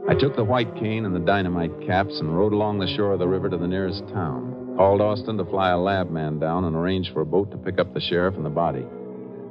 I 0.09 0.15
took 0.19 0.35
the 0.35 0.45
white 0.45 0.75
cane 0.75 1.05
and 1.05 1.15
the 1.15 1.21
dynamite 1.21 1.71
caps 1.87 2.19
and 2.19 2.37
rode 2.37 2.53
along 2.53 2.81
the 2.81 2.93
shore 2.97 3.13
of 3.13 3.21
the 3.21 3.29
river 3.29 3.49
to 3.49 3.57
the 3.57 3.69
nearest 3.69 4.07
town. 4.09 4.75
Called 4.77 5.01
Austin 5.01 5.39
to 5.39 5.45
fly 5.45 5.71
a 5.71 5.79
lab 5.79 6.11
man 6.11 6.41
down 6.41 6.65
and 6.65 6.75
arrange 6.75 7.13
for 7.13 7.21
a 7.21 7.27
boat 7.27 7.51
to 7.53 7.57
pick 7.57 7.79
up 7.79 7.95
the 7.95 8.01
sheriff 8.01 8.35
and 8.35 8.45
the 8.45 8.51
body. 8.51 8.85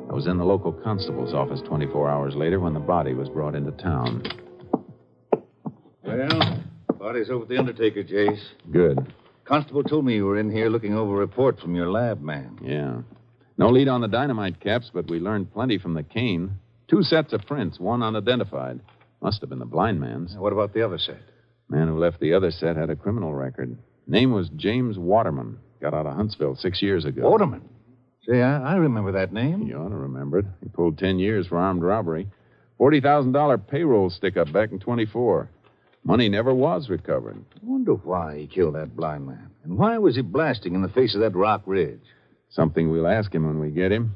I 0.09 0.13
was 0.13 0.27
in 0.27 0.37
the 0.37 0.43
local 0.43 0.73
constable's 0.73 1.33
office 1.33 1.61
24 1.65 2.09
hours 2.09 2.35
later 2.35 2.59
when 2.59 2.73
the 2.73 2.81
body 2.81 3.13
was 3.13 3.29
brought 3.29 3.55
into 3.55 3.71
town. 3.71 4.23
Well, 6.03 6.50
body's 7.11 7.29
over 7.29 7.43
at 7.43 7.49
the 7.49 7.57
undertaker, 7.57 8.03
Jace. 8.03 8.41
Good. 8.71 9.13
Constable 9.43 9.83
told 9.83 10.05
me 10.05 10.15
you 10.15 10.25
were 10.25 10.39
in 10.39 10.49
here 10.49 10.69
looking 10.69 10.93
over 10.93 11.15
a 11.15 11.19
report 11.19 11.59
from 11.59 11.75
your 11.75 11.91
lab 11.91 12.21
man. 12.21 12.57
Yeah. 12.63 13.01
No 13.57 13.69
lead 13.69 13.89
on 13.89 13.99
the 13.99 14.07
dynamite 14.07 14.61
caps, 14.61 14.89
but 14.93 15.09
we 15.09 15.19
learned 15.19 15.51
plenty 15.51 15.77
from 15.77 15.93
the 15.93 16.03
cane. 16.03 16.51
Two 16.89 17.03
sets 17.03 17.33
of 17.33 17.45
prints, 17.45 17.81
one 17.81 18.01
unidentified. 18.01 18.79
Must 19.21 19.41
have 19.41 19.49
been 19.49 19.59
the 19.59 19.65
blind 19.65 19.99
man's. 19.99 20.35
What 20.37 20.53
about 20.53 20.73
the 20.73 20.85
other 20.85 20.97
set? 20.97 21.19
Man 21.67 21.89
who 21.89 21.99
left 21.99 22.21
the 22.21 22.33
other 22.33 22.49
set 22.49 22.77
had 22.77 22.89
a 22.89 22.95
criminal 22.95 23.33
record. 23.33 23.77
Name 24.07 24.31
was 24.31 24.49
James 24.55 24.97
Waterman. 24.97 25.57
Got 25.81 25.93
out 25.93 26.05
of 26.05 26.15
Huntsville 26.15 26.55
six 26.55 26.81
years 26.81 27.03
ago. 27.03 27.29
Waterman. 27.29 27.67
Say, 28.25 28.41
I, 28.41 28.73
I 28.73 28.75
remember 28.75 29.11
that 29.11 29.33
name. 29.33 29.63
You 29.63 29.75
ought 29.75 29.89
to 29.89 29.95
remember 29.95 30.39
it. 30.39 30.45
He 30.63 30.69
pulled 30.69 30.97
ten 30.97 31.19
years 31.19 31.47
for 31.47 31.57
armed 31.57 31.83
robbery. 31.83 32.27
$40,000 32.79 33.67
payroll 33.67 34.09
stick 34.09 34.37
up 34.37 34.51
back 34.53 34.71
in 34.71 34.79
24. 34.79 35.49
Money 36.03 36.29
never 36.29 36.53
was 36.53 36.89
recovered. 36.89 37.43
I 37.55 37.59
wonder 37.63 37.93
why 37.93 38.39
he 38.39 38.47
killed 38.47 38.75
that 38.75 38.95
blind 38.95 39.27
man. 39.27 39.51
And 39.63 39.77
why 39.77 39.97
was 39.99 40.15
he 40.15 40.21
blasting 40.21 40.73
in 40.73 40.81
the 40.81 40.89
face 40.89 41.13
of 41.13 41.21
that 41.21 41.35
rock 41.35 41.61
ridge? 41.65 42.01
Something 42.49 42.89
we'll 42.89 43.07
ask 43.07 43.33
him 43.33 43.45
when 43.45 43.59
we 43.59 43.69
get 43.69 43.91
him. 43.91 44.15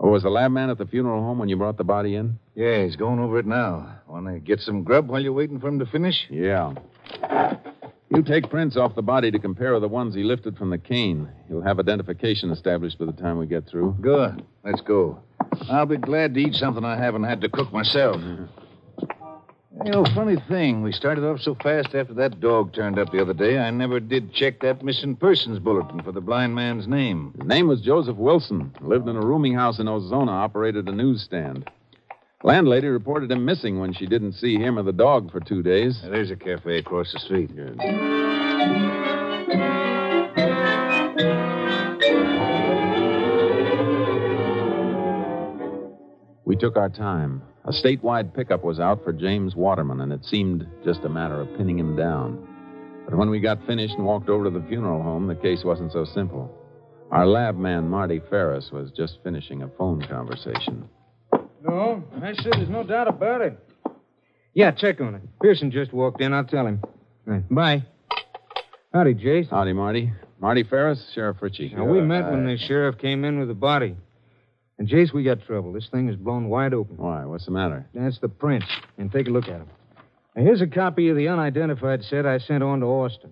Oh, 0.00 0.10
was 0.10 0.22
the 0.22 0.30
lab 0.30 0.52
man 0.52 0.70
at 0.70 0.78
the 0.78 0.86
funeral 0.86 1.22
home 1.22 1.40
when 1.40 1.48
you 1.48 1.56
brought 1.56 1.76
the 1.76 1.84
body 1.84 2.14
in? 2.14 2.38
Yeah, 2.54 2.84
he's 2.84 2.94
going 2.94 3.18
over 3.18 3.40
it 3.40 3.46
now. 3.46 3.98
Want 4.06 4.26
to 4.26 4.38
get 4.38 4.60
some 4.60 4.84
grub 4.84 5.08
while 5.08 5.20
you're 5.20 5.32
waiting 5.32 5.58
for 5.58 5.66
him 5.66 5.80
to 5.80 5.86
finish? 5.86 6.14
Yeah. 6.30 6.74
You 8.14 8.22
take 8.22 8.48
prints 8.48 8.76
off 8.76 8.94
the 8.94 9.02
body 9.02 9.32
to 9.32 9.38
compare 9.40 9.72
with 9.72 9.82
the 9.82 9.88
ones 9.88 10.14
he 10.14 10.22
lifted 10.22 10.56
from 10.56 10.70
the 10.70 10.78
cane. 10.78 11.28
You'll 11.50 11.62
have 11.64 11.80
identification 11.80 12.50
established 12.50 12.98
by 12.98 13.06
the 13.06 13.12
time 13.12 13.38
we 13.38 13.46
get 13.46 13.66
through. 13.66 13.96
Good. 14.00 14.44
Let's 14.64 14.80
go. 14.82 15.18
I'll 15.68 15.84
be 15.84 15.96
glad 15.96 16.34
to 16.34 16.40
eat 16.40 16.54
something 16.54 16.84
I 16.84 16.96
haven't 16.96 17.24
had 17.24 17.40
to 17.40 17.48
cook 17.48 17.72
myself. 17.72 18.16
You 19.70 19.92
know, 19.92 20.04
funny 20.14 20.36
thing, 20.48 20.82
we 20.82 20.92
started 20.92 21.24
off 21.24 21.40
so 21.40 21.54
fast 21.54 21.94
after 21.94 22.14
that 22.14 22.40
dog 22.40 22.72
turned 22.72 22.98
up 22.98 23.12
the 23.12 23.20
other 23.20 23.34
day, 23.34 23.58
I 23.58 23.70
never 23.70 24.00
did 24.00 24.32
check 24.32 24.60
that 24.60 24.82
missing 24.82 25.14
persons 25.14 25.58
bulletin 25.58 26.02
for 26.02 26.10
the 26.10 26.22
blind 26.22 26.54
man's 26.54 26.88
name. 26.88 27.34
His 27.38 27.46
name 27.46 27.68
was 27.68 27.82
Joseph 27.82 28.16
Wilson. 28.16 28.74
Lived 28.80 29.08
in 29.08 29.16
a 29.16 29.20
rooming 29.20 29.54
house 29.54 29.78
in 29.78 29.86
Ozona, 29.86 30.30
operated 30.30 30.88
a 30.88 30.92
newsstand. 30.92 31.70
Landlady 32.42 32.88
reported 32.88 33.30
him 33.30 33.44
missing 33.44 33.78
when 33.78 33.92
she 33.92 34.06
didn't 34.06 34.32
see 34.32 34.56
him 34.56 34.78
or 34.78 34.82
the 34.82 34.92
dog 34.92 35.30
for 35.30 35.40
two 35.40 35.62
days. 35.62 36.00
Now, 36.02 36.10
there's 36.10 36.30
a 36.30 36.36
cafe 36.36 36.78
across 36.78 37.12
the 37.12 37.18
street. 37.18 37.50
We 46.46 46.56
took 46.56 46.76
our 46.76 46.88
time. 46.88 47.42
A 47.68 47.70
statewide 47.70 48.32
pickup 48.32 48.64
was 48.64 48.80
out 48.80 49.04
for 49.04 49.12
James 49.12 49.54
Waterman, 49.54 50.00
and 50.00 50.10
it 50.10 50.24
seemed 50.24 50.66
just 50.86 51.00
a 51.04 51.08
matter 51.10 51.38
of 51.38 51.54
pinning 51.58 51.78
him 51.78 51.96
down. 51.96 52.42
But 53.04 53.14
when 53.14 53.28
we 53.28 53.40
got 53.40 53.58
finished 53.66 53.92
and 53.94 54.06
walked 54.06 54.30
over 54.30 54.44
to 54.44 54.50
the 54.50 54.64
funeral 54.68 55.02
home, 55.02 55.26
the 55.26 55.34
case 55.34 55.64
wasn't 55.64 55.92
so 55.92 56.06
simple. 56.06 56.50
Our 57.10 57.26
lab 57.26 57.58
man, 57.58 57.86
Marty 57.86 58.22
Ferris, 58.30 58.70
was 58.72 58.90
just 58.96 59.18
finishing 59.22 59.64
a 59.64 59.68
phone 59.76 60.00
conversation. 60.00 60.88
No, 61.62 62.02
I 62.22 62.32
said 62.36 62.52
there's 62.54 62.70
no 62.70 62.84
doubt 62.84 63.06
about 63.06 63.42
it. 63.42 63.58
Yeah, 64.54 64.70
check 64.70 65.02
on 65.02 65.16
it. 65.16 65.22
Pearson 65.42 65.70
just 65.70 65.92
walked 65.92 66.22
in. 66.22 66.32
I'll 66.32 66.44
tell 66.44 66.66
him. 66.66 66.82
Right, 67.26 67.46
bye. 67.50 67.84
Howdy, 68.94 69.14
Jace. 69.14 69.50
Howdy, 69.50 69.74
Marty. 69.74 70.10
Marty 70.40 70.64
Ferris, 70.64 71.04
Sheriff 71.14 71.36
Ritchie. 71.42 71.74
Now, 71.76 71.84
we 71.84 72.00
met 72.00 72.30
when 72.30 72.46
the 72.46 72.56
sheriff 72.56 72.96
came 72.96 73.26
in 73.26 73.38
with 73.38 73.48
the 73.48 73.54
body. 73.54 73.94
And, 74.78 74.88
Jace, 74.88 75.12
we 75.12 75.24
got 75.24 75.42
trouble. 75.44 75.72
This 75.72 75.88
thing 75.90 76.08
is 76.08 76.16
blown 76.16 76.48
wide 76.48 76.72
open. 76.72 76.96
Why? 76.96 77.24
What's 77.24 77.46
the 77.46 77.50
matter? 77.50 77.86
That's 77.94 78.18
the 78.20 78.28
prints. 78.28 78.66
And 78.96 79.10
take 79.10 79.26
a 79.26 79.30
look 79.30 79.48
at 79.48 79.58
them. 79.58 79.68
Now, 80.36 80.42
here's 80.44 80.60
a 80.62 80.68
copy 80.68 81.08
of 81.08 81.16
the 81.16 81.28
unidentified 81.28 82.04
set 82.04 82.26
I 82.26 82.38
sent 82.38 82.62
on 82.62 82.80
to 82.80 82.86
Austin. 82.86 83.30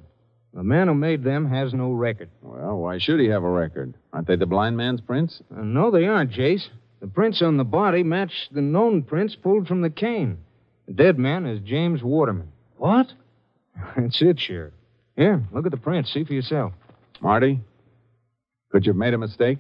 The 0.53 0.65
man 0.65 0.89
who 0.89 0.95
made 0.95 1.23
them 1.23 1.49
has 1.51 1.73
no 1.75 1.93
record. 1.93 2.31
Well, 2.43 2.79
why 2.79 2.99
should 2.99 3.21
he 3.21 3.27
have 3.27 3.45
a 3.45 3.51
record? 3.51 3.95
Aren't 4.13 4.27
they 4.27 4.37
the 4.37 4.47
blind 4.47 4.77
man's 4.77 5.03
prints? 5.03 5.43
Uh, 5.55 5.61
no, 5.61 5.91
they 5.91 6.07
aren't, 6.07 6.33
Jace. 6.33 6.67
The 7.01 7.07
prints 7.07 7.43
on 7.43 7.59
the 7.59 7.65
body 7.65 8.03
match 8.03 8.33
the 8.51 8.63
known 8.63 9.03
prints 9.03 9.37
pulled 9.37 9.69
from 9.69 9.83
the 9.83 9.91
cane. 9.91 10.39
The 10.87 10.95
dead 10.95 11.19
man 11.19 11.47
is 11.47 11.61
James 11.61 12.03
Waterman. 12.03 12.51
What? 12.79 13.07
That's 13.97 14.21
it, 14.23 14.41
Sheriff. 14.41 14.73
Here, 15.15 15.45
look 15.53 15.67
at 15.67 15.73
the 15.73 15.79
prints. 15.79 16.13
See 16.13 16.25
for 16.25 16.33
yourself. 16.33 16.73
Marty? 17.21 17.61
Could 18.71 18.87
you 18.87 18.93
have 18.93 18.99
made 18.99 19.15
a 19.15 19.19
mistake? 19.19 19.59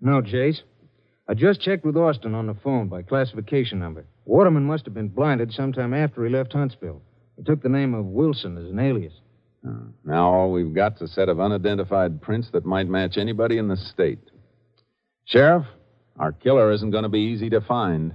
No, 0.00 0.20
Jace. 0.20 0.60
I 1.26 1.34
just 1.34 1.60
checked 1.60 1.84
with 1.84 1.96
Austin 1.96 2.34
on 2.34 2.46
the 2.46 2.54
phone 2.54 2.88
by 2.88 3.02
classification 3.02 3.78
number. 3.78 4.04
Waterman 4.26 4.64
must 4.64 4.84
have 4.84 4.92
been 4.92 5.08
blinded 5.08 5.52
sometime 5.52 5.94
after 5.94 6.24
he 6.24 6.30
left 6.30 6.52
Huntsville. 6.52 7.00
He 7.36 7.42
took 7.42 7.62
the 7.62 7.68
name 7.70 7.94
of 7.94 8.04
Wilson 8.04 8.58
as 8.58 8.70
an 8.70 8.78
alias. 8.78 9.14
Uh, 9.66 9.72
now 10.04 10.30
all 10.30 10.52
we've 10.52 10.74
got's 10.74 11.00
a 11.00 11.08
set 11.08 11.30
of 11.30 11.40
unidentified 11.40 12.20
prints 12.20 12.50
that 12.52 12.66
might 12.66 12.88
match 12.88 13.16
anybody 13.16 13.56
in 13.56 13.68
the 13.68 13.76
state. 13.76 14.18
Sheriff, 15.24 15.64
our 16.18 16.32
killer 16.32 16.70
isn't 16.72 16.90
going 16.90 17.04
to 17.04 17.08
be 17.08 17.20
easy 17.20 17.48
to 17.50 17.62
find. 17.62 18.12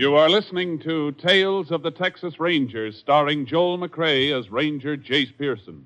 You 0.00 0.14
are 0.14 0.30
listening 0.30 0.78
to 0.78 1.12
Tales 1.12 1.70
of 1.70 1.82
the 1.82 1.90
Texas 1.90 2.40
Rangers, 2.40 2.96
starring 2.96 3.44
Joel 3.44 3.76
McCrea 3.76 4.40
as 4.40 4.50
Ranger 4.50 4.96
Jace 4.96 5.36
Pearson. 5.36 5.84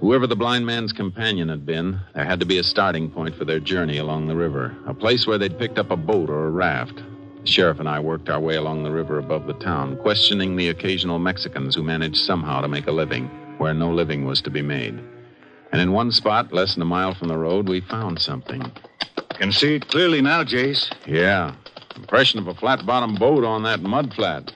Whoever 0.00 0.26
the 0.26 0.36
blind 0.36 0.64
man's 0.64 0.94
companion 0.94 1.50
had 1.50 1.66
been, 1.66 2.00
there 2.14 2.24
had 2.24 2.40
to 2.40 2.46
be 2.46 2.56
a 2.56 2.64
starting 2.64 3.10
point 3.10 3.36
for 3.36 3.44
their 3.44 3.60
journey 3.60 3.98
along 3.98 4.28
the 4.28 4.34
river, 4.34 4.74
a 4.86 4.94
place 4.94 5.26
where 5.26 5.36
they'd 5.36 5.58
picked 5.58 5.78
up 5.78 5.90
a 5.90 5.98
boat 5.98 6.30
or 6.30 6.46
a 6.46 6.50
raft. 6.50 7.02
The 7.42 7.46
sheriff 7.46 7.78
and 7.78 7.90
I 7.90 8.00
worked 8.00 8.30
our 8.30 8.40
way 8.40 8.56
along 8.56 8.84
the 8.84 8.90
river 8.90 9.18
above 9.18 9.46
the 9.46 9.52
town, 9.52 9.98
questioning 9.98 10.56
the 10.56 10.70
occasional 10.70 11.18
Mexicans 11.18 11.74
who 11.74 11.82
managed 11.82 12.16
somehow 12.16 12.62
to 12.62 12.68
make 12.68 12.86
a 12.86 12.92
living 12.92 13.26
where 13.58 13.74
no 13.74 13.92
living 13.92 14.24
was 14.24 14.40
to 14.40 14.50
be 14.50 14.62
made. 14.62 14.98
And 15.72 15.80
in 15.80 15.92
one 15.92 16.12
spot, 16.12 16.52
less 16.52 16.74
than 16.74 16.82
a 16.82 16.86
mile 16.86 17.14
from 17.14 17.28
the 17.28 17.36
road, 17.36 17.68
we 17.68 17.80
found 17.80 18.20
something. 18.20 18.62
Can 19.38 19.52
see 19.52 19.76
it 19.76 19.88
clearly 19.88 20.20
now, 20.20 20.42
Jace. 20.42 20.90
Yeah. 21.06 21.54
Impression 21.96 22.38
of 22.38 22.48
a 22.48 22.54
flat 22.54 22.84
bottomed 22.86 23.18
boat 23.18 23.44
on 23.44 23.62
that 23.64 23.80
mud 23.80 24.14
flat. 24.14 24.52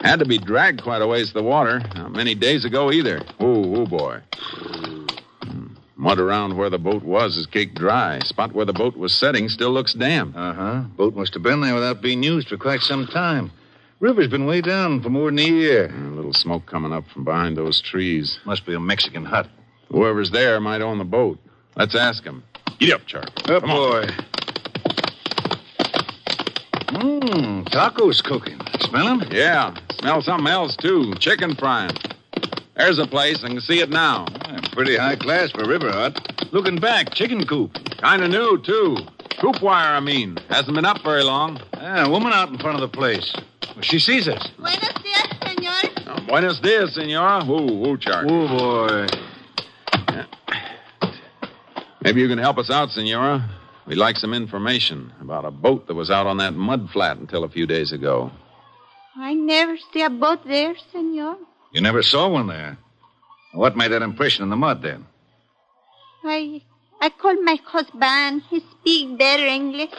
Had 0.00 0.18
to 0.18 0.24
be 0.24 0.38
dragged 0.38 0.82
quite 0.82 1.02
a 1.02 1.06
ways 1.06 1.28
to 1.28 1.34
the 1.34 1.42
water. 1.42 1.80
Not 1.94 2.12
many 2.12 2.34
days 2.34 2.64
ago 2.64 2.90
either. 2.90 3.22
Ooh, 3.40 3.82
ooh, 3.82 3.86
boy. 3.86 4.20
Hmm. 4.32 5.66
Mud 5.94 6.18
around 6.18 6.56
where 6.56 6.70
the 6.70 6.78
boat 6.78 7.04
was 7.04 7.36
is 7.36 7.46
caked 7.46 7.76
dry. 7.76 8.18
Spot 8.20 8.52
where 8.52 8.64
the 8.64 8.72
boat 8.72 8.96
was 8.96 9.12
setting 9.12 9.48
still 9.48 9.70
looks 9.70 9.94
damp. 9.94 10.34
Uh 10.36 10.52
huh. 10.52 10.80
Boat 10.96 11.14
must 11.14 11.34
have 11.34 11.44
been 11.44 11.60
there 11.60 11.74
without 11.74 12.02
being 12.02 12.24
used 12.24 12.48
for 12.48 12.56
quite 12.56 12.80
some 12.80 13.06
time. 13.06 13.52
River's 14.00 14.26
been 14.26 14.46
way 14.46 14.60
down 14.60 15.00
for 15.00 15.10
more 15.10 15.30
than 15.30 15.38
a 15.38 15.42
year. 15.42 15.86
A 15.86 16.10
little 16.10 16.32
smoke 16.32 16.66
coming 16.66 16.92
up 16.92 17.04
from 17.14 17.22
behind 17.22 17.56
those 17.56 17.80
trees. 17.80 18.40
Must 18.44 18.66
be 18.66 18.74
a 18.74 18.80
Mexican 18.80 19.24
hut. 19.24 19.46
Whoever's 19.92 20.30
there 20.30 20.58
might 20.58 20.80
own 20.80 20.98
the 20.98 21.04
boat. 21.04 21.38
Let's 21.76 21.94
ask 21.94 22.24
him. 22.24 22.42
Get 22.78 22.94
up, 22.94 23.06
Charlie. 23.06 23.28
Up, 23.48 23.62
Come 23.62 23.70
boy. 23.70 24.06
Mmm, 26.88 27.64
tacos 27.68 28.22
cooking. 28.22 28.58
Smell 28.80 29.06
'em? 29.08 29.22
Yeah. 29.30 29.74
Smell 30.00 30.22
something 30.22 30.46
else, 30.48 30.76
too. 30.76 31.14
Chicken 31.18 31.54
frying. 31.56 31.92
There's 32.76 32.98
a 32.98 33.06
place. 33.06 33.44
I 33.44 33.48
can 33.48 33.60
see 33.60 33.80
it 33.80 33.90
now. 33.90 34.26
Ah, 34.46 34.58
pretty 34.72 34.96
high 34.96 35.16
class 35.16 35.50
for 35.52 35.64
River 35.66 35.90
Hut. 35.92 36.18
Looking 36.52 36.78
back, 36.78 37.14
chicken 37.14 37.46
coop. 37.46 37.78
Kind 37.98 38.22
of 38.22 38.30
new, 38.30 38.60
too. 38.62 38.96
Coop 39.40 39.62
wire, 39.62 39.94
I 39.94 40.00
mean. 40.00 40.38
Hasn't 40.48 40.74
been 40.74 40.84
up 40.84 41.02
very 41.02 41.22
long. 41.22 41.60
Ah, 41.74 42.04
a 42.06 42.10
woman 42.10 42.32
out 42.32 42.48
in 42.48 42.58
front 42.58 42.76
of 42.76 42.80
the 42.80 42.88
place. 42.88 43.32
She 43.82 43.98
sees 43.98 44.26
us. 44.28 44.50
Buenos 44.58 44.94
dias, 45.02 45.28
señor. 45.40 46.08
Uh, 46.08 46.20
buenos 46.26 46.60
dias, 46.60 46.94
senora. 46.94 47.44
Ooh, 47.48 47.86
ooh, 47.88 47.96
Charlie. 47.98 48.28
Oh, 48.32 48.48
boy. 48.48 49.06
Maybe 52.02 52.20
you 52.20 52.28
can 52.28 52.38
help 52.38 52.58
us 52.58 52.70
out, 52.70 52.90
senora. 52.90 53.48
We'd 53.86 53.96
like 53.98 54.16
some 54.16 54.32
information 54.34 55.12
about 55.20 55.44
a 55.44 55.50
boat 55.50 55.86
that 55.88 55.94
was 55.94 56.10
out 56.10 56.26
on 56.26 56.36
that 56.38 56.54
mud 56.54 56.88
flat 56.92 57.16
until 57.18 57.44
a 57.44 57.48
few 57.48 57.66
days 57.66 57.92
ago. 57.92 58.30
I 59.16 59.34
never 59.34 59.76
see 59.92 60.02
a 60.02 60.10
boat 60.10 60.40
there, 60.46 60.74
señor. 60.94 61.36
You 61.72 61.80
never 61.80 62.02
saw 62.02 62.28
one 62.28 62.46
there. 62.46 62.78
What 63.54 63.76
made 63.76 63.92
that 63.92 64.02
impression 64.02 64.42
in 64.44 64.50
the 64.50 64.56
mud 64.56 64.82
then? 64.82 65.04
I 66.24 66.62
I 67.00 67.10
called 67.10 67.42
my 67.42 67.58
husband. 67.64 68.42
He 68.48 68.60
speak 68.80 69.18
better 69.18 69.44
English. 69.46 69.90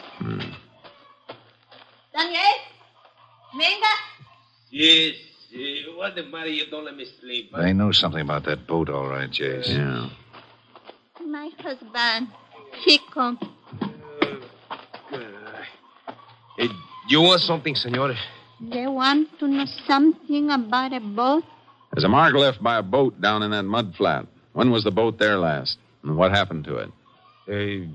Daniel, 2.12 2.54
venga. 3.56 3.94
Yes. 4.70 5.14
Uh, 5.54 5.96
what 5.96 6.14
the 6.16 6.24
matter? 6.24 6.48
You 6.48 6.66
don't 6.70 6.84
let 6.84 6.96
me 6.96 7.06
sleep. 7.20 7.50
huh? 7.54 7.62
They 7.62 7.72
know 7.72 7.92
something 7.92 8.20
about 8.22 8.44
that 8.46 8.66
boat, 8.66 8.88
all 8.88 9.06
right, 9.08 9.30
Jace. 9.30 9.68
Yeah. 9.68 10.08
My 11.26 11.50
husband. 11.58 12.28
He 12.84 12.98
come. 13.12 13.38
Uh, 15.12 16.68
you 17.08 17.20
want 17.20 17.40
something, 17.40 17.74
senores? 17.74 18.18
They 18.60 18.86
want 18.86 19.38
to 19.38 19.46
know 19.48 19.64
something 19.86 20.50
about 20.50 20.92
a 20.92 21.00
boat. 21.00 21.44
There's 21.92 22.04
a 22.04 22.08
mark 22.08 22.34
left 22.34 22.62
by 22.62 22.78
a 22.78 22.82
boat 22.82 23.20
down 23.20 23.42
in 23.42 23.50
that 23.52 23.62
mud 23.64 23.94
flat. 23.96 24.26
When 24.52 24.70
was 24.70 24.84
the 24.84 24.90
boat 24.90 25.18
there 25.18 25.38
last? 25.38 25.78
And 26.02 26.16
what 26.16 26.30
happened 26.32 26.64
to 26.64 26.76
it? 26.78 26.90
Uh, 27.48 27.86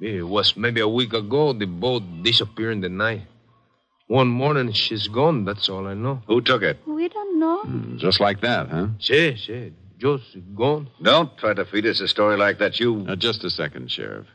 it 0.00 0.22
was 0.26 0.56
maybe 0.56 0.80
a 0.80 0.88
week 0.88 1.12
ago. 1.12 1.52
The 1.52 1.66
boat 1.66 2.02
disappeared 2.22 2.72
in 2.74 2.80
the 2.80 2.88
night. 2.88 3.22
One 4.08 4.28
morning, 4.28 4.72
she's 4.72 5.08
gone. 5.08 5.44
That's 5.44 5.68
all 5.68 5.86
I 5.86 5.94
know. 5.94 6.22
Who 6.26 6.40
took 6.40 6.62
it? 6.62 6.78
We 6.86 7.08
don't 7.08 7.38
know. 7.38 7.62
Hmm, 7.62 7.98
Just 7.98 8.20
like 8.20 8.40
that, 8.42 8.68
huh? 8.68 8.88
She, 8.98 9.36
she, 9.36 9.72
just 10.02 10.36
gone. 10.56 10.88
Don't 11.00 11.30
try 11.38 11.54
to 11.54 11.64
feed 11.64 11.86
us 11.86 12.00
a 12.00 12.08
story 12.08 12.36
like 12.36 12.58
that. 12.58 12.80
You. 12.80 13.06
Uh, 13.08 13.14
just 13.14 13.44
a 13.44 13.50
second, 13.50 13.90
Sheriff. 13.90 14.26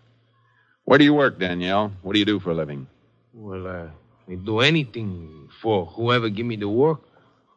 Where 0.86 0.97
do 0.97 1.03
you 1.03 1.13
work, 1.13 1.39
Danielle? 1.39 1.91
What 2.03 2.13
do 2.13 2.19
you 2.19 2.25
do 2.25 2.39
for 2.39 2.51
a 2.51 2.56
living? 2.56 2.88
Well, 3.34 3.67
uh, 3.67 3.89
I 4.32 4.36
do 4.36 4.62
anything 4.62 5.49
for 5.62 5.86
whoever 5.86 6.30
give 6.30 6.45
me 6.45 6.56
the 6.56 6.69
work, 6.69 7.01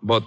but 0.03 0.25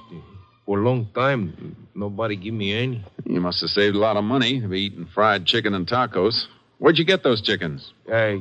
for 0.65 0.79
a 0.79 0.81
long 0.81 1.09
time, 1.13 1.75
nobody 1.93 2.37
give 2.37 2.53
me 2.53 2.73
any. 2.73 3.03
You 3.25 3.41
must 3.41 3.59
have 3.59 3.69
saved 3.69 3.97
a 3.97 3.99
lot 3.99 4.15
of 4.15 4.23
money 4.23 4.61
to 4.61 4.67
be 4.69 4.79
eating 4.85 5.07
fried 5.13 5.45
chicken 5.45 5.73
and 5.73 5.85
tacos. 5.85 6.45
Where'd 6.77 6.97
you 6.97 7.05
get 7.05 7.23
those 7.23 7.41
chickens? 7.41 7.91
I, 8.09 8.39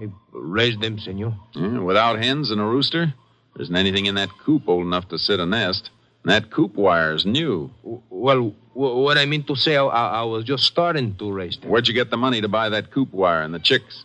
I 0.00 0.08
raised 0.32 0.80
them, 0.80 0.98
senor. 0.98 1.36
Yeah, 1.54 1.78
without 1.78 2.18
hens 2.18 2.50
and 2.50 2.60
a 2.60 2.64
rooster? 2.64 3.14
There 3.54 3.62
isn't 3.62 3.76
anything 3.76 4.06
in 4.06 4.16
that 4.16 4.30
coop 4.44 4.68
old 4.68 4.84
enough 4.84 5.08
to 5.10 5.18
sit 5.18 5.38
a 5.38 5.46
nest. 5.46 5.90
And 6.24 6.32
that 6.32 6.50
coop 6.50 6.74
wire's 6.74 7.26
new. 7.26 7.70
Well, 7.82 8.54
what 8.72 9.18
I 9.18 9.26
mean 9.26 9.44
to 9.44 9.54
say, 9.54 9.76
I, 9.76 9.84
I 9.86 10.06
I 10.20 10.22
was 10.22 10.44
just 10.44 10.64
starting 10.64 11.14
to 11.16 11.30
raise 11.30 11.58
them. 11.58 11.68
Where'd 11.70 11.86
you 11.86 11.92
get 11.94 12.10
the 12.10 12.16
money 12.16 12.40
to 12.40 12.48
buy 12.48 12.70
that 12.70 12.90
coop 12.90 13.12
wire 13.12 13.42
and 13.42 13.52
the 13.54 13.58
chicks? 13.58 14.04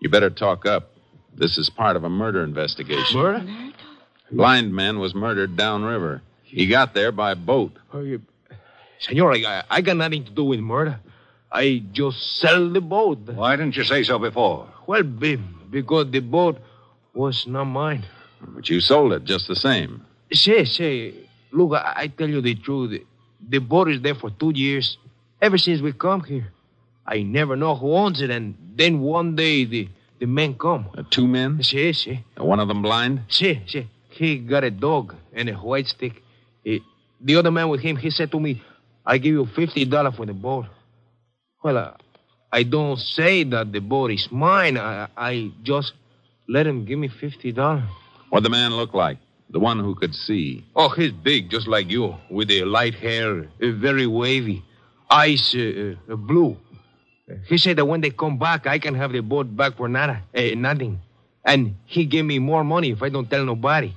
You 0.00 0.08
better 0.08 0.30
talk 0.30 0.66
up. 0.66 0.92
This 1.34 1.58
is 1.58 1.68
part 1.68 1.96
of 1.96 2.04
a 2.04 2.08
murder 2.08 2.42
investigation. 2.44 3.18
Murder? 3.20 3.44
Blind 4.30 4.72
man 4.72 5.00
was 5.00 5.14
murdered 5.14 5.56
downriver. 5.56 6.22
He 6.44 6.66
got 6.68 6.94
there 6.94 7.10
by 7.12 7.34
boat. 7.34 7.72
Oh, 7.92 8.00
you- 8.02 8.22
Senor, 9.00 9.32
I, 9.34 9.64
I 9.68 9.80
got 9.80 9.96
nothing 9.96 10.24
to 10.24 10.30
do 10.30 10.44
with 10.44 10.60
murder. 10.60 11.00
I 11.50 11.82
just 11.92 12.38
sell 12.38 12.68
the 12.70 12.80
boat. 12.80 13.18
Why 13.34 13.56
didn't 13.56 13.76
you 13.76 13.82
say 13.84 14.04
so 14.04 14.18
before? 14.18 14.68
Well, 14.86 15.02
be, 15.02 15.36
because 15.36 16.10
the 16.12 16.20
boat 16.20 16.58
was 17.14 17.46
not 17.48 17.64
mine. 17.64 18.04
But 18.40 18.68
you 18.68 18.80
sold 18.80 19.12
it 19.12 19.24
just 19.24 19.48
the 19.48 19.56
same. 19.56 20.04
Say, 20.32 20.64
say, 20.64 21.14
look, 21.52 21.72
I, 21.72 21.94
I 21.96 22.06
tell 22.08 22.28
you 22.28 22.40
the 22.40 22.54
truth. 22.54 23.00
The 23.48 23.58
boat 23.58 23.88
is 23.90 24.00
there 24.02 24.14
for 24.14 24.30
two 24.30 24.52
years, 24.54 24.96
ever 25.40 25.58
since 25.58 25.80
we 25.80 25.92
come 25.92 26.22
here. 26.22 26.52
I 27.06 27.22
never 27.22 27.56
know 27.56 27.74
who 27.74 27.92
owns 27.94 28.20
it, 28.20 28.30
and 28.30 28.54
then 28.76 29.00
one 29.00 29.34
day 29.34 29.64
the, 29.64 29.88
the 30.20 30.26
men 30.26 30.54
come. 30.54 30.86
Uh, 30.96 31.02
two 31.10 31.26
men? 31.26 31.62
See, 31.62 31.92
see, 31.92 32.24
Uh, 32.38 32.44
One 32.44 32.60
of 32.60 32.68
them 32.68 32.82
blind? 32.82 33.22
see, 33.28 33.60
see. 33.66 33.88
He 34.10 34.38
got 34.38 34.64
a 34.64 34.70
dog 34.70 35.14
and 35.32 35.48
a 35.48 35.54
white 35.54 35.88
stick. 35.88 36.22
He- 36.62 36.82
the 37.20 37.36
other 37.36 37.50
man 37.50 37.68
with 37.68 37.80
him, 37.80 37.96
he 37.96 38.10
said 38.10 38.30
to 38.32 38.38
me, 38.40 38.62
I 39.04 39.18
give 39.18 39.32
you 39.32 39.44
$50 39.46 40.16
for 40.16 40.26
the 40.26 40.32
boat. 40.34 40.66
Well, 41.62 41.76
uh, 41.78 41.92
I 42.52 42.62
don't 42.62 42.98
say 42.98 43.44
that 43.44 43.72
the 43.72 43.80
boat 43.80 44.10
is 44.12 44.28
mine. 44.30 44.76
I, 44.78 45.08
I 45.16 45.50
just 45.62 45.92
let 46.48 46.66
him 46.66 46.84
give 46.84 46.98
me 46.98 47.08
$50. 47.08 47.82
What'd 48.30 48.44
the 48.44 48.50
man 48.50 48.72
look 48.76 48.94
like? 48.94 49.18
The 49.50 49.58
one 49.58 49.80
who 49.80 49.94
could 49.94 50.14
see. 50.14 50.64
Oh, 50.76 50.88
he's 50.90 51.12
big, 51.12 51.50
just 51.50 51.66
like 51.66 51.90
you, 51.90 52.14
with 52.30 52.48
the 52.48 52.64
light 52.64 52.94
hair, 52.94 53.40
uh, 53.40 53.70
very 53.72 54.06
wavy, 54.06 54.62
eyes 55.10 55.54
uh, 55.56 55.94
uh, 56.08 56.16
blue. 56.16 56.56
He 57.46 57.58
said 57.58 57.76
that 57.78 57.84
when 57.84 58.00
they 58.00 58.10
come 58.10 58.38
back, 58.38 58.66
I 58.66 58.78
can 58.78 58.94
have 58.94 59.12
the 59.12 59.20
boat 59.20 59.54
back 59.56 59.76
for 59.76 59.88
nada, 59.88 60.22
uh, 60.34 60.40
nothing. 60.56 61.00
And 61.44 61.76
he 61.86 62.04
gave 62.06 62.24
me 62.24 62.38
more 62.38 62.64
money 62.64 62.90
if 62.90 63.02
I 63.02 63.08
don't 63.08 63.28
tell 63.28 63.44
nobody. 63.44 63.94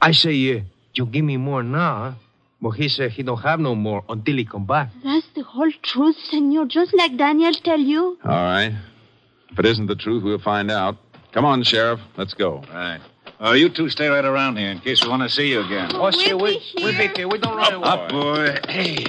I 0.00 0.12
say, 0.12 0.56
uh, 0.56 0.60
you 0.94 1.06
give 1.06 1.24
me 1.24 1.36
more 1.36 1.62
now, 1.62 1.94
huh? 1.96 2.12
but 2.60 2.70
he 2.70 2.88
said 2.88 3.10
he 3.10 3.22
don't 3.22 3.40
have 3.42 3.60
no 3.60 3.74
more 3.74 4.04
until 4.08 4.36
he 4.36 4.44
come 4.44 4.66
back. 4.66 4.90
That's 5.04 5.26
the 5.34 5.42
whole 5.42 5.70
truth, 5.82 6.16
senor, 6.30 6.66
just 6.66 6.94
like 6.94 7.16
Daniel 7.16 7.52
tell 7.52 7.78
you. 7.78 8.18
All 8.24 8.30
right. 8.30 8.74
If 9.50 9.58
it 9.58 9.66
isn't 9.66 9.86
the 9.86 9.96
truth, 9.96 10.24
we'll 10.24 10.38
find 10.38 10.70
out. 10.70 10.96
Come 11.32 11.44
on, 11.44 11.62
Sheriff. 11.62 12.00
Let's 12.16 12.34
go. 12.34 12.62
Right. 12.72 13.00
Oh, 13.40 13.52
you 13.52 13.68
two 13.68 13.88
stay 13.88 14.08
right 14.08 14.24
around 14.24 14.56
here 14.56 14.70
in 14.70 14.78
case 14.80 15.02
we 15.02 15.08
want 15.08 15.22
to 15.22 15.28
see 15.28 15.50
you 15.50 15.60
again. 15.60 15.90
Oh, 15.94 16.10
see, 16.10 16.32
we- 16.34 16.62
we- 16.76 16.84
we 16.84 17.24
we 17.26 17.38
don't 17.38 17.56
run 17.56 17.74
away. 17.74 17.88
Up, 17.88 18.08
boy. 18.08 18.56
Hey. 18.68 19.04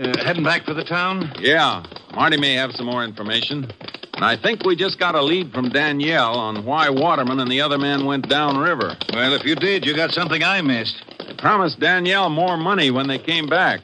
Uh, 0.00 0.16
heading 0.24 0.44
back 0.44 0.64
for 0.64 0.72
the 0.72 0.84
town? 0.84 1.30
Yeah, 1.40 1.82
Marty 2.14 2.36
may 2.38 2.54
have 2.54 2.72
some 2.72 2.86
more 2.86 3.04
information. 3.04 3.70
And 4.14 4.24
I 4.24 4.36
think 4.36 4.64
we 4.64 4.76
just 4.76 4.98
got 4.98 5.14
a 5.14 5.22
lead 5.22 5.52
from 5.52 5.68
Danielle 5.70 6.38
on 6.38 6.64
why 6.64 6.88
Waterman 6.90 7.40
and 7.40 7.50
the 7.50 7.60
other 7.60 7.78
man 7.78 8.04
went 8.06 8.28
downriver. 8.28 8.96
Well, 9.12 9.34
if 9.34 9.44
you 9.44 9.54
did, 9.54 9.84
you 9.84 9.94
got 9.94 10.10
something 10.12 10.42
I 10.42 10.60
missed. 10.62 11.02
They 11.26 11.34
promised 11.34 11.80
Danielle 11.80 12.28
more 12.30 12.56
money 12.56 12.90
when 12.90 13.08
they 13.08 13.18
came 13.18 13.46
back. 13.46 13.80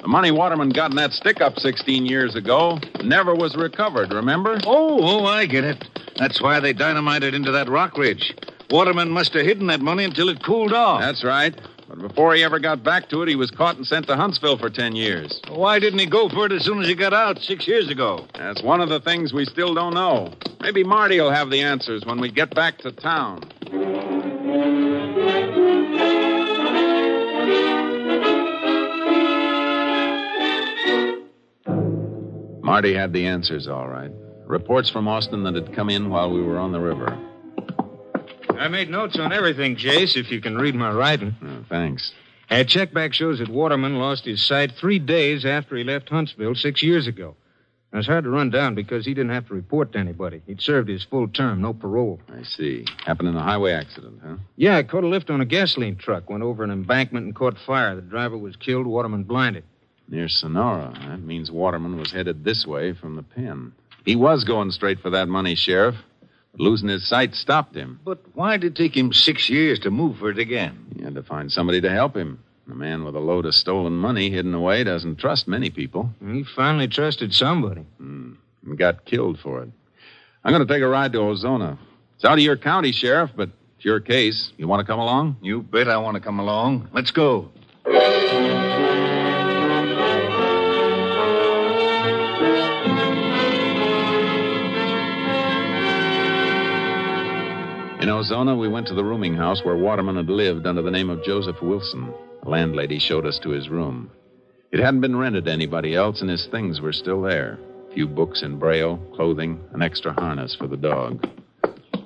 The 0.00 0.08
money 0.08 0.30
Waterman 0.32 0.70
got 0.70 0.90
in 0.90 0.96
that 0.96 1.12
stick 1.12 1.40
up 1.40 1.58
16 1.58 2.06
years 2.06 2.34
ago 2.34 2.78
never 3.04 3.34
was 3.34 3.54
recovered, 3.56 4.12
remember? 4.12 4.58
Oh, 4.66 4.98
oh, 5.00 5.26
I 5.26 5.46
get 5.46 5.64
it. 5.64 5.84
That's 6.16 6.40
why 6.42 6.58
they 6.60 6.72
dynamited 6.72 7.34
into 7.34 7.52
that 7.52 7.68
rock 7.68 7.96
ridge. 7.96 8.34
Waterman 8.72 9.10
must 9.10 9.34
have 9.34 9.44
hidden 9.44 9.66
that 9.66 9.82
money 9.82 10.02
until 10.02 10.30
it 10.30 10.42
cooled 10.42 10.72
off. 10.72 11.02
That's 11.02 11.22
right. 11.22 11.54
But 11.90 11.98
before 11.98 12.34
he 12.34 12.42
ever 12.42 12.58
got 12.58 12.82
back 12.82 13.10
to 13.10 13.20
it, 13.20 13.28
he 13.28 13.36
was 13.36 13.50
caught 13.50 13.76
and 13.76 13.86
sent 13.86 14.06
to 14.06 14.16
Huntsville 14.16 14.56
for 14.56 14.70
10 14.70 14.96
years. 14.96 15.42
Why 15.50 15.78
didn't 15.78 15.98
he 15.98 16.06
go 16.06 16.30
for 16.30 16.46
it 16.46 16.52
as 16.52 16.64
soon 16.64 16.80
as 16.80 16.88
he 16.88 16.94
got 16.94 17.12
out 17.12 17.38
six 17.38 17.68
years 17.68 17.90
ago? 17.90 18.26
That's 18.34 18.62
one 18.62 18.80
of 18.80 18.88
the 18.88 19.00
things 19.00 19.34
we 19.34 19.44
still 19.44 19.74
don't 19.74 19.92
know. 19.92 20.32
Maybe 20.62 20.84
Marty 20.84 21.20
will 21.20 21.30
have 21.30 21.50
the 21.50 21.60
answers 21.60 22.06
when 22.06 22.18
we 22.18 22.30
get 22.32 22.54
back 22.54 22.78
to 22.78 22.92
town. 22.92 23.42
Marty 32.62 32.94
had 32.94 33.12
the 33.12 33.26
answers, 33.26 33.68
all 33.68 33.86
right. 33.86 34.10
Reports 34.46 34.88
from 34.88 35.08
Austin 35.08 35.42
that 35.42 35.54
had 35.54 35.74
come 35.74 35.90
in 35.90 36.08
while 36.08 36.32
we 36.32 36.40
were 36.40 36.58
on 36.58 36.72
the 36.72 36.80
river. 36.80 37.18
I 38.62 38.68
made 38.68 38.88
notes 38.88 39.18
on 39.18 39.32
everything, 39.32 39.74
Jace, 39.74 40.16
if 40.16 40.30
you 40.30 40.40
can 40.40 40.56
read 40.56 40.76
my 40.76 40.92
writing. 40.92 41.34
Oh, 41.42 41.64
thanks. 41.68 42.12
A 42.48 42.64
check 42.64 42.94
back 42.94 43.12
shows 43.12 43.40
that 43.40 43.48
Waterman 43.48 43.98
lost 43.98 44.24
his 44.24 44.46
sight 44.46 44.70
three 44.78 45.00
days 45.00 45.44
after 45.44 45.74
he 45.74 45.82
left 45.82 46.08
Huntsville 46.08 46.54
six 46.54 46.80
years 46.80 47.08
ago. 47.08 47.34
Now, 47.92 47.98
it's 47.98 48.06
hard 48.06 48.22
to 48.22 48.30
run 48.30 48.50
down 48.50 48.76
because 48.76 49.04
he 49.04 49.14
didn't 49.14 49.32
have 49.32 49.48
to 49.48 49.54
report 49.54 49.92
to 49.92 49.98
anybody. 49.98 50.42
He'd 50.46 50.62
served 50.62 50.88
his 50.88 51.02
full 51.02 51.26
term, 51.26 51.60
no 51.60 51.72
parole. 51.74 52.20
I 52.32 52.44
see. 52.44 52.86
Happened 53.04 53.30
in 53.30 53.36
a 53.36 53.42
highway 53.42 53.72
accident, 53.72 54.20
huh? 54.24 54.36
Yeah, 54.54 54.76
I 54.76 54.84
caught 54.84 55.02
a 55.02 55.08
lift 55.08 55.28
on 55.28 55.40
a 55.40 55.44
gasoline 55.44 55.96
truck, 55.96 56.30
went 56.30 56.44
over 56.44 56.62
an 56.62 56.70
embankment 56.70 57.26
and 57.26 57.34
caught 57.34 57.58
fire. 57.66 57.96
The 57.96 58.02
driver 58.02 58.38
was 58.38 58.54
killed, 58.54 58.86
Waterman 58.86 59.24
blinded. 59.24 59.64
Near 60.08 60.28
Sonora. 60.28 60.92
That 61.08 61.20
means 61.22 61.50
Waterman 61.50 61.96
was 61.96 62.12
headed 62.12 62.44
this 62.44 62.64
way 62.64 62.92
from 62.92 63.16
the 63.16 63.24
pen. 63.24 63.72
He 64.04 64.14
was 64.14 64.44
going 64.44 64.70
straight 64.70 65.00
for 65.00 65.10
that 65.10 65.26
money, 65.26 65.56
Sheriff. 65.56 65.96
Losing 66.58 66.88
his 66.88 67.08
sight 67.08 67.34
stopped 67.34 67.74
him. 67.74 68.00
But 68.04 68.18
why 68.34 68.56
did 68.56 68.72
it 68.72 68.76
take 68.76 68.96
him 68.96 69.12
six 69.12 69.48
years 69.48 69.78
to 69.80 69.90
move 69.90 70.18
for 70.18 70.30
it 70.30 70.38
again? 70.38 70.86
He 70.96 71.02
had 71.02 71.14
to 71.14 71.22
find 71.22 71.50
somebody 71.50 71.80
to 71.80 71.90
help 71.90 72.16
him. 72.16 72.42
A 72.70 72.74
man 72.74 73.04
with 73.04 73.16
a 73.16 73.20
load 73.20 73.46
of 73.46 73.54
stolen 73.54 73.94
money 73.94 74.30
hidden 74.30 74.54
away 74.54 74.84
doesn't 74.84 75.16
trust 75.16 75.48
many 75.48 75.70
people. 75.70 76.10
He 76.24 76.44
finally 76.44 76.88
trusted 76.88 77.34
somebody. 77.34 77.82
Hmm. 77.98 78.34
And 78.64 78.78
got 78.78 79.04
killed 79.04 79.40
for 79.40 79.62
it. 79.62 79.70
I'm 80.44 80.52
going 80.52 80.64
to 80.66 80.72
take 80.72 80.82
a 80.82 80.88
ride 80.88 81.12
to 81.12 81.18
Ozona. 81.18 81.78
It's 82.16 82.24
out 82.24 82.34
of 82.34 82.40
your 82.40 82.56
county, 82.56 82.92
Sheriff, 82.92 83.30
but 83.34 83.50
it's 83.76 83.84
your 83.84 83.98
case. 83.98 84.52
You 84.56 84.68
want 84.68 84.80
to 84.80 84.86
come 84.86 85.00
along? 85.00 85.38
You 85.42 85.62
bet 85.62 85.88
I 85.88 85.96
want 85.96 86.14
to 86.14 86.20
come 86.20 86.38
along. 86.38 86.88
Let's 86.92 87.10
go. 87.10 87.50
In 98.02 98.08
Ozona, 98.08 98.58
we 98.58 98.66
went 98.66 98.88
to 98.88 98.94
the 98.94 99.04
rooming 99.04 99.36
house 99.36 99.62
where 99.62 99.76
Waterman 99.76 100.16
had 100.16 100.28
lived 100.28 100.66
under 100.66 100.82
the 100.82 100.90
name 100.90 101.08
of 101.08 101.22
Joseph 101.22 101.62
Wilson. 101.62 102.12
The 102.42 102.50
landlady 102.50 102.98
showed 102.98 103.24
us 103.24 103.38
to 103.38 103.50
his 103.50 103.68
room. 103.68 104.10
It 104.72 104.80
hadn't 104.80 105.02
been 105.02 105.14
rented 105.14 105.44
to 105.44 105.52
anybody 105.52 105.94
else, 105.94 106.20
and 106.20 106.28
his 106.28 106.48
things 106.50 106.80
were 106.80 106.92
still 106.92 107.22
there. 107.22 107.60
A 107.88 107.94
few 107.94 108.08
books 108.08 108.42
in 108.42 108.58
Braille, 108.58 108.96
clothing, 109.14 109.60
an 109.72 109.82
extra 109.82 110.12
harness 110.14 110.52
for 110.52 110.66
the 110.66 110.76
dog. 110.76 111.24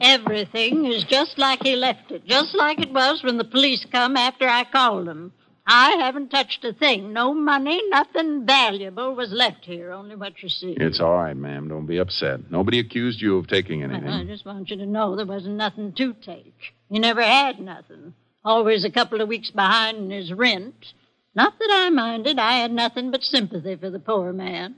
Everything 0.02 0.84
is 0.84 1.02
just 1.04 1.38
like 1.38 1.62
he 1.62 1.76
left 1.76 2.10
it, 2.10 2.26
just 2.26 2.54
like 2.54 2.78
it 2.78 2.92
was 2.92 3.22
when 3.22 3.38
the 3.38 3.44
police 3.44 3.86
come 3.90 4.18
after 4.18 4.46
I 4.46 4.64
called 4.64 5.06
them. 5.06 5.32
I 5.68 5.96
haven't 5.96 6.28
touched 6.28 6.64
a 6.64 6.72
thing. 6.72 7.12
No 7.12 7.34
money, 7.34 7.82
nothing 7.88 8.46
valuable 8.46 9.16
was 9.16 9.32
left 9.32 9.64
here, 9.64 9.90
only 9.90 10.14
what 10.14 10.40
you 10.40 10.48
see. 10.48 10.76
It's 10.78 11.00
all 11.00 11.14
right, 11.14 11.36
ma'am. 11.36 11.68
Don't 11.68 11.86
be 11.86 11.98
upset. 11.98 12.50
Nobody 12.50 12.78
accused 12.78 13.20
you 13.20 13.36
of 13.36 13.48
taking 13.48 13.82
anything. 13.82 14.08
I 14.08 14.24
just 14.24 14.46
want 14.46 14.70
you 14.70 14.76
to 14.76 14.86
know 14.86 15.16
there 15.16 15.26
wasn't 15.26 15.56
nothing 15.56 15.92
to 15.94 16.14
take. 16.14 16.54
He 16.88 17.00
never 17.00 17.20
had 17.20 17.58
nothing. 17.58 18.14
Always 18.44 18.84
a 18.84 18.90
couple 18.90 19.20
of 19.20 19.28
weeks 19.28 19.50
behind 19.50 19.98
in 19.98 20.10
his 20.10 20.32
rent. 20.32 20.92
Not 21.34 21.58
that 21.58 21.68
I 21.70 21.90
minded. 21.90 22.38
I 22.38 22.58
had 22.58 22.70
nothing 22.70 23.10
but 23.10 23.24
sympathy 23.24 23.74
for 23.74 23.90
the 23.90 23.98
poor 23.98 24.32
man. 24.32 24.76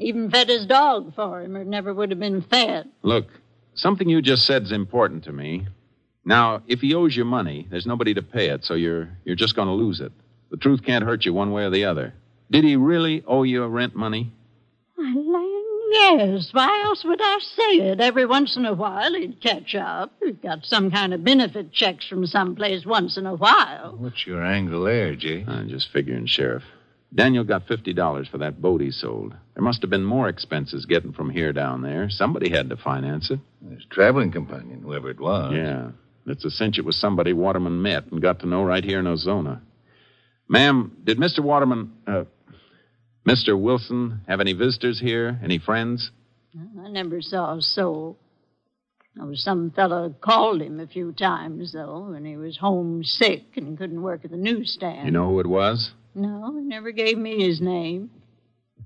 Even 0.00 0.30
fed 0.30 0.48
his 0.48 0.64
dog 0.64 1.14
for 1.14 1.42
him, 1.42 1.54
or 1.54 1.64
never 1.64 1.92
would 1.92 2.10
have 2.10 2.18
been 2.18 2.40
fed. 2.40 2.88
Look, 3.02 3.26
something 3.74 4.08
you 4.08 4.22
just 4.22 4.46
said's 4.46 4.72
important 4.72 5.24
to 5.24 5.32
me. 5.32 5.66
Now, 6.24 6.62
if 6.66 6.80
he 6.80 6.94
owes 6.94 7.14
you 7.14 7.24
money, 7.24 7.66
there's 7.70 7.86
nobody 7.86 8.14
to 8.14 8.22
pay 8.22 8.48
it, 8.48 8.64
so 8.64 8.74
you're 8.74 9.10
you're 9.24 9.36
just 9.36 9.54
going 9.54 9.68
to 9.68 9.74
lose 9.74 10.00
it. 10.00 10.12
The 10.52 10.58
truth 10.58 10.84
can't 10.84 11.04
hurt 11.04 11.24
you 11.24 11.32
one 11.32 11.50
way 11.50 11.64
or 11.64 11.70
the 11.70 11.86
other. 11.86 12.12
Did 12.50 12.64
he 12.64 12.76
really 12.76 13.24
owe 13.26 13.42
you 13.42 13.64
rent 13.64 13.96
money? 13.96 14.30
Why, 14.96 15.14
land, 15.14 16.20
yes. 16.20 16.50
Why 16.52 16.82
else 16.84 17.02
would 17.04 17.20
I 17.22 17.38
say 17.56 17.76
it? 17.88 18.00
Every 18.02 18.26
once 18.26 18.54
in 18.58 18.66
a 18.66 18.74
while 18.74 19.14
he'd 19.14 19.40
catch 19.40 19.74
up. 19.74 20.12
He'd 20.22 20.42
got 20.42 20.66
some 20.66 20.90
kind 20.90 21.14
of 21.14 21.24
benefit 21.24 21.72
checks 21.72 22.06
from 22.06 22.26
someplace 22.26 22.84
once 22.84 23.16
in 23.16 23.24
a 23.24 23.34
while. 23.34 23.96
What's 23.98 24.26
your 24.26 24.44
angle 24.44 24.84
there, 24.84 25.16
Jay? 25.16 25.42
I'm 25.48 25.70
just 25.70 25.90
figuring, 25.90 26.26
Sheriff. 26.26 26.64
Daniel 27.14 27.44
got 27.44 27.66
$50 27.66 28.30
for 28.30 28.36
that 28.36 28.60
boat 28.60 28.82
he 28.82 28.90
sold. 28.90 29.34
There 29.54 29.64
must 29.64 29.80
have 29.80 29.90
been 29.90 30.04
more 30.04 30.28
expenses 30.28 30.84
getting 30.84 31.14
from 31.14 31.30
here 31.30 31.54
down 31.54 31.80
there. 31.80 32.10
Somebody 32.10 32.50
had 32.50 32.68
to 32.68 32.76
finance 32.76 33.30
it. 33.30 33.40
His 33.70 33.86
traveling 33.88 34.32
companion, 34.32 34.82
whoever 34.82 35.08
it 35.08 35.20
was. 35.20 35.54
Yeah. 35.54 35.92
It's 36.26 36.44
a 36.44 36.50
cinch 36.50 36.78
it 36.78 36.84
was 36.84 36.96
somebody 36.96 37.32
Waterman 37.32 37.80
met 37.80 38.12
and 38.12 38.20
got 38.20 38.40
to 38.40 38.46
know 38.46 38.62
right 38.62 38.84
here 38.84 38.98
in 38.98 39.06
Ozona. 39.06 39.62
Ma'am, 40.52 40.94
did 41.02 41.16
Mr. 41.16 41.40
Waterman, 41.40 41.92
uh, 42.06 42.24
Mr. 43.26 43.58
Wilson, 43.58 44.20
have 44.28 44.38
any 44.38 44.52
visitors 44.52 45.00
here? 45.00 45.40
Any 45.42 45.58
friends? 45.58 46.10
I 46.78 46.90
never 46.90 47.22
saw 47.22 47.56
a 47.56 47.62
soul. 47.62 48.18
There 49.16 49.24
was 49.24 49.42
some 49.42 49.70
fellow 49.70 50.14
called 50.20 50.60
him 50.60 50.78
a 50.78 50.86
few 50.86 51.12
times, 51.12 51.72
though, 51.72 52.10
when 52.10 52.26
he 52.26 52.36
was 52.36 52.58
homesick 52.58 53.56
and 53.56 53.78
couldn't 53.78 54.02
work 54.02 54.26
at 54.26 54.30
the 54.30 54.36
newsstand. 54.36 55.06
You 55.06 55.12
know 55.12 55.28
who 55.28 55.40
it 55.40 55.46
was? 55.46 55.92
No, 56.14 56.54
he 56.54 56.66
never 56.66 56.90
gave 56.90 57.16
me 57.16 57.42
his 57.42 57.62
name. 57.62 58.10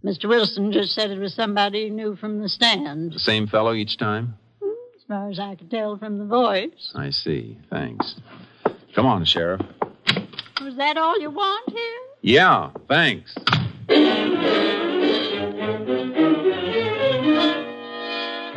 Mr. 0.05 0.29
Wilson 0.29 0.71
just 0.71 0.95
said 0.95 1.11
it 1.11 1.19
was 1.19 1.35
somebody 1.35 1.87
he 1.87 1.91
knew 1.91 2.15
from 2.15 2.41
the 2.41 2.49
stand. 2.49 3.13
The 3.13 3.19
same 3.19 3.49
fellow 3.49 3.75
each 3.75 3.99
time? 3.99 4.37
As 4.63 5.03
far 5.09 5.29
as 5.31 5.41
I 5.41 5.57
could 5.57 5.73
tell 5.73 5.99
from 5.99 6.19
the 6.19 6.27
voice. 6.27 6.93
I 6.95 7.11
see. 7.11 7.59
Thanks. 7.71 8.21
Come 8.95 9.07
on, 9.07 9.25
Sheriff. 9.25 9.63
Was 10.63 10.77
that 10.77 10.97
all 10.97 11.21
you 11.21 11.31
want 11.31 11.71
here? 11.71 11.99
Yeah, 12.23 12.71
thanks. 12.89 13.35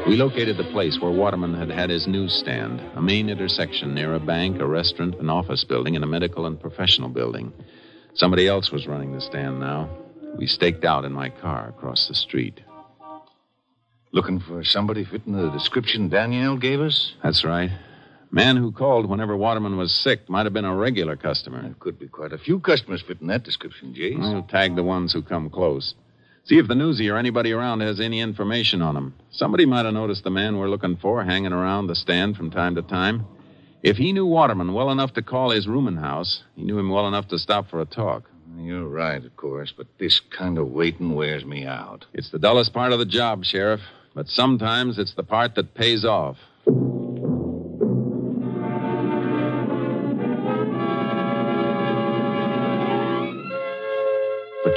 We 0.07 0.15
located 0.15 0.57
the 0.57 0.67
place 0.71 0.97
where 0.99 1.11
Waterman 1.11 1.53
had 1.53 1.69
had 1.69 1.91
his 1.91 2.07
newsstand, 2.07 2.81
a 2.95 3.01
main 3.01 3.29
intersection 3.29 3.93
near 3.93 4.15
a 4.15 4.19
bank, 4.19 4.59
a 4.59 4.65
restaurant, 4.65 5.19
an 5.19 5.29
office 5.29 5.63
building, 5.63 5.95
and 5.95 6.03
a 6.03 6.07
medical 6.07 6.47
and 6.47 6.59
professional 6.59 7.09
building. 7.09 7.53
Somebody 8.15 8.47
else 8.47 8.71
was 8.71 8.87
running 8.87 9.13
the 9.13 9.21
stand 9.21 9.59
now. 9.59 9.87
We 10.35 10.47
staked 10.47 10.83
out 10.83 11.05
in 11.05 11.11
my 11.11 11.29
car 11.29 11.69
across 11.69 12.07
the 12.07 12.15
street. 12.15 12.59
Looking 14.11 14.39
for 14.39 14.63
somebody 14.63 15.05
fitting 15.05 15.33
the 15.33 15.51
description 15.51 16.09
Danielle 16.09 16.57
gave 16.57 16.81
us? 16.81 17.13
That's 17.21 17.43
right. 17.45 17.69
Man 18.31 18.57
who 18.57 18.71
called 18.71 19.09
whenever 19.09 19.35
Waterman 19.35 19.75
was 19.75 19.91
sick 19.91 20.29
might 20.29 20.45
have 20.45 20.53
been 20.53 20.65
a 20.65 20.75
regular 20.75 21.15
customer. 21.15 21.63
There 21.63 21.75
could 21.79 21.97
be 21.97 22.07
quite 22.07 22.31
a 22.31 22.37
few 22.37 22.59
customers 22.59 23.01
fitting 23.01 23.27
that 23.27 23.43
description, 23.43 23.93
Jace. 23.93 24.19
We'll 24.19 24.43
tag 24.43 24.75
the 24.75 24.83
ones 24.83 25.11
who 25.11 25.23
come 25.23 25.49
close. 25.49 25.95
See 26.43 26.59
if 26.59 26.67
the 26.67 26.75
newsie 26.75 27.11
or 27.11 27.17
anybody 27.17 27.51
around 27.51 27.81
has 27.81 27.99
any 27.99 28.19
information 28.19 28.83
on 28.83 28.95
him. 28.95 29.15
Somebody 29.31 29.65
might 29.65 29.85
have 29.85 29.95
noticed 29.95 30.23
the 30.23 30.29
man 30.29 30.57
we're 30.57 30.69
looking 30.69 30.97
for 30.97 31.23
hanging 31.23 31.53
around 31.53 31.87
the 31.87 31.95
stand 31.95 32.37
from 32.37 32.51
time 32.51 32.75
to 32.75 32.83
time. 32.83 33.25
If 33.81 33.97
he 33.97 34.13
knew 34.13 34.25
Waterman 34.25 34.73
well 34.73 34.91
enough 34.91 35.13
to 35.13 35.21
call 35.23 35.49
his 35.49 35.67
rooming 35.67 35.97
house, 35.97 36.43
he 36.55 36.63
knew 36.63 36.77
him 36.77 36.89
well 36.89 37.07
enough 37.07 37.29
to 37.29 37.39
stop 37.39 37.69
for 37.69 37.81
a 37.81 37.85
talk. 37.85 38.29
You're 38.57 38.87
right, 38.87 39.23
of 39.23 39.35
course, 39.37 39.73
but 39.75 39.87
this 39.99 40.19
kind 40.19 40.57
of 40.57 40.67
waiting 40.67 41.15
wears 41.15 41.45
me 41.45 41.65
out. 41.65 42.05
It's 42.13 42.29
the 42.29 42.39
dullest 42.39 42.73
part 42.73 42.91
of 42.91 42.99
the 42.99 43.05
job, 43.05 43.45
Sheriff, 43.45 43.81
but 44.13 44.27
sometimes 44.27 44.99
it's 44.99 45.13
the 45.13 45.23
part 45.23 45.55
that 45.55 45.75
pays 45.75 46.03
off. 46.03 46.37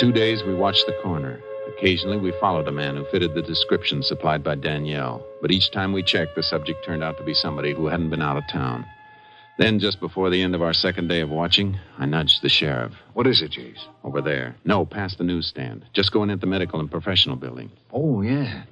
Two 0.02 0.10
days, 0.10 0.42
we 0.42 0.52
watched 0.52 0.84
the 0.86 0.98
corner. 1.00 1.40
Occasionally, 1.78 2.16
we 2.16 2.32
followed 2.40 2.66
a 2.66 2.72
man 2.72 2.96
who 2.96 3.04
fitted 3.12 3.34
the 3.34 3.42
description 3.42 4.02
supplied 4.02 4.42
by 4.42 4.56
Danielle. 4.56 5.24
But 5.40 5.52
each 5.52 5.70
time 5.70 5.92
we 5.92 6.02
checked, 6.02 6.34
the 6.34 6.42
subject 6.42 6.84
turned 6.84 7.04
out 7.04 7.18
to 7.18 7.22
be 7.22 7.34
somebody 7.34 7.72
who 7.72 7.86
hadn't 7.86 8.10
been 8.10 8.20
out 8.20 8.36
of 8.36 8.42
town. 8.50 8.84
Then, 9.58 9.78
just 9.78 10.00
before 10.00 10.28
the 10.28 10.42
end 10.42 10.56
of 10.56 10.62
our 10.62 10.72
second 10.72 11.06
day 11.06 11.20
of 11.20 11.30
watching, 11.30 11.78
I 11.98 12.06
nudged 12.06 12.42
the 12.42 12.48
sheriff. 12.48 12.92
What 13.12 13.28
is 13.28 13.42
it, 13.42 13.52
Jace? 13.52 13.86
Over 14.02 14.20
there. 14.20 14.56
No, 14.64 14.84
past 14.84 15.18
the 15.18 15.24
newsstand. 15.24 15.84
Just 15.92 16.10
going 16.10 16.30
into 16.30 16.40
the 16.40 16.50
medical 16.50 16.80
and 16.80 16.90
professional 16.90 17.36
building. 17.36 17.70
Oh, 17.92 18.22
yeah. 18.22 18.64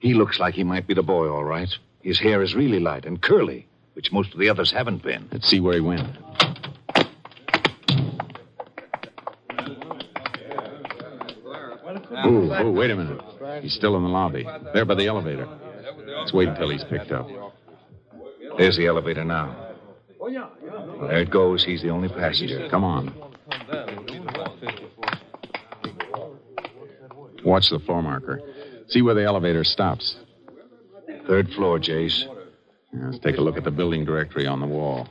He 0.00 0.12
looks 0.12 0.38
like 0.38 0.52
he 0.52 0.64
might 0.64 0.86
be 0.86 0.92
the 0.92 1.02
boy, 1.02 1.30
all 1.30 1.44
right. 1.44 1.74
His 2.02 2.20
hair 2.20 2.42
is 2.42 2.54
really 2.54 2.78
light 2.78 3.06
and 3.06 3.22
curly, 3.22 3.66
which 3.94 4.12
most 4.12 4.34
of 4.34 4.38
the 4.38 4.50
others 4.50 4.70
haven't 4.70 5.02
been. 5.02 5.30
Let's 5.32 5.48
see 5.48 5.60
where 5.60 5.76
he 5.76 5.80
went. 5.80 6.14
Ooh, 12.26 12.52
ooh, 12.52 12.72
wait 12.72 12.90
a 12.90 12.96
minute. 12.96 13.20
He's 13.62 13.74
still 13.74 13.96
in 13.96 14.02
the 14.02 14.08
lobby. 14.08 14.46
There 14.74 14.84
by 14.84 14.94
the 14.94 15.06
elevator. 15.06 15.48
Let's 16.06 16.32
wait 16.32 16.48
until 16.48 16.70
he's 16.70 16.84
picked 16.84 17.10
up. 17.10 17.28
There's 18.58 18.76
the 18.76 18.86
elevator 18.86 19.24
now. 19.24 19.74
There 20.20 21.20
it 21.20 21.30
goes. 21.30 21.64
He's 21.64 21.82
the 21.82 21.90
only 21.90 22.08
passenger. 22.08 22.68
Come 22.68 22.84
on. 22.84 23.14
Watch 27.44 27.70
the 27.70 27.80
floor 27.80 28.02
marker. 28.02 28.40
See 28.88 29.02
where 29.02 29.14
the 29.14 29.24
elevator 29.24 29.64
stops. 29.64 30.16
Third 31.26 31.50
floor, 31.52 31.78
Jace. 31.78 32.24
Yeah, 32.92 33.06
let's 33.06 33.18
take 33.20 33.38
a 33.38 33.40
look 33.40 33.56
at 33.56 33.64
the 33.64 33.70
building 33.70 34.04
directory 34.04 34.46
on 34.46 34.60
the 34.60 34.66
wall. 34.66 35.08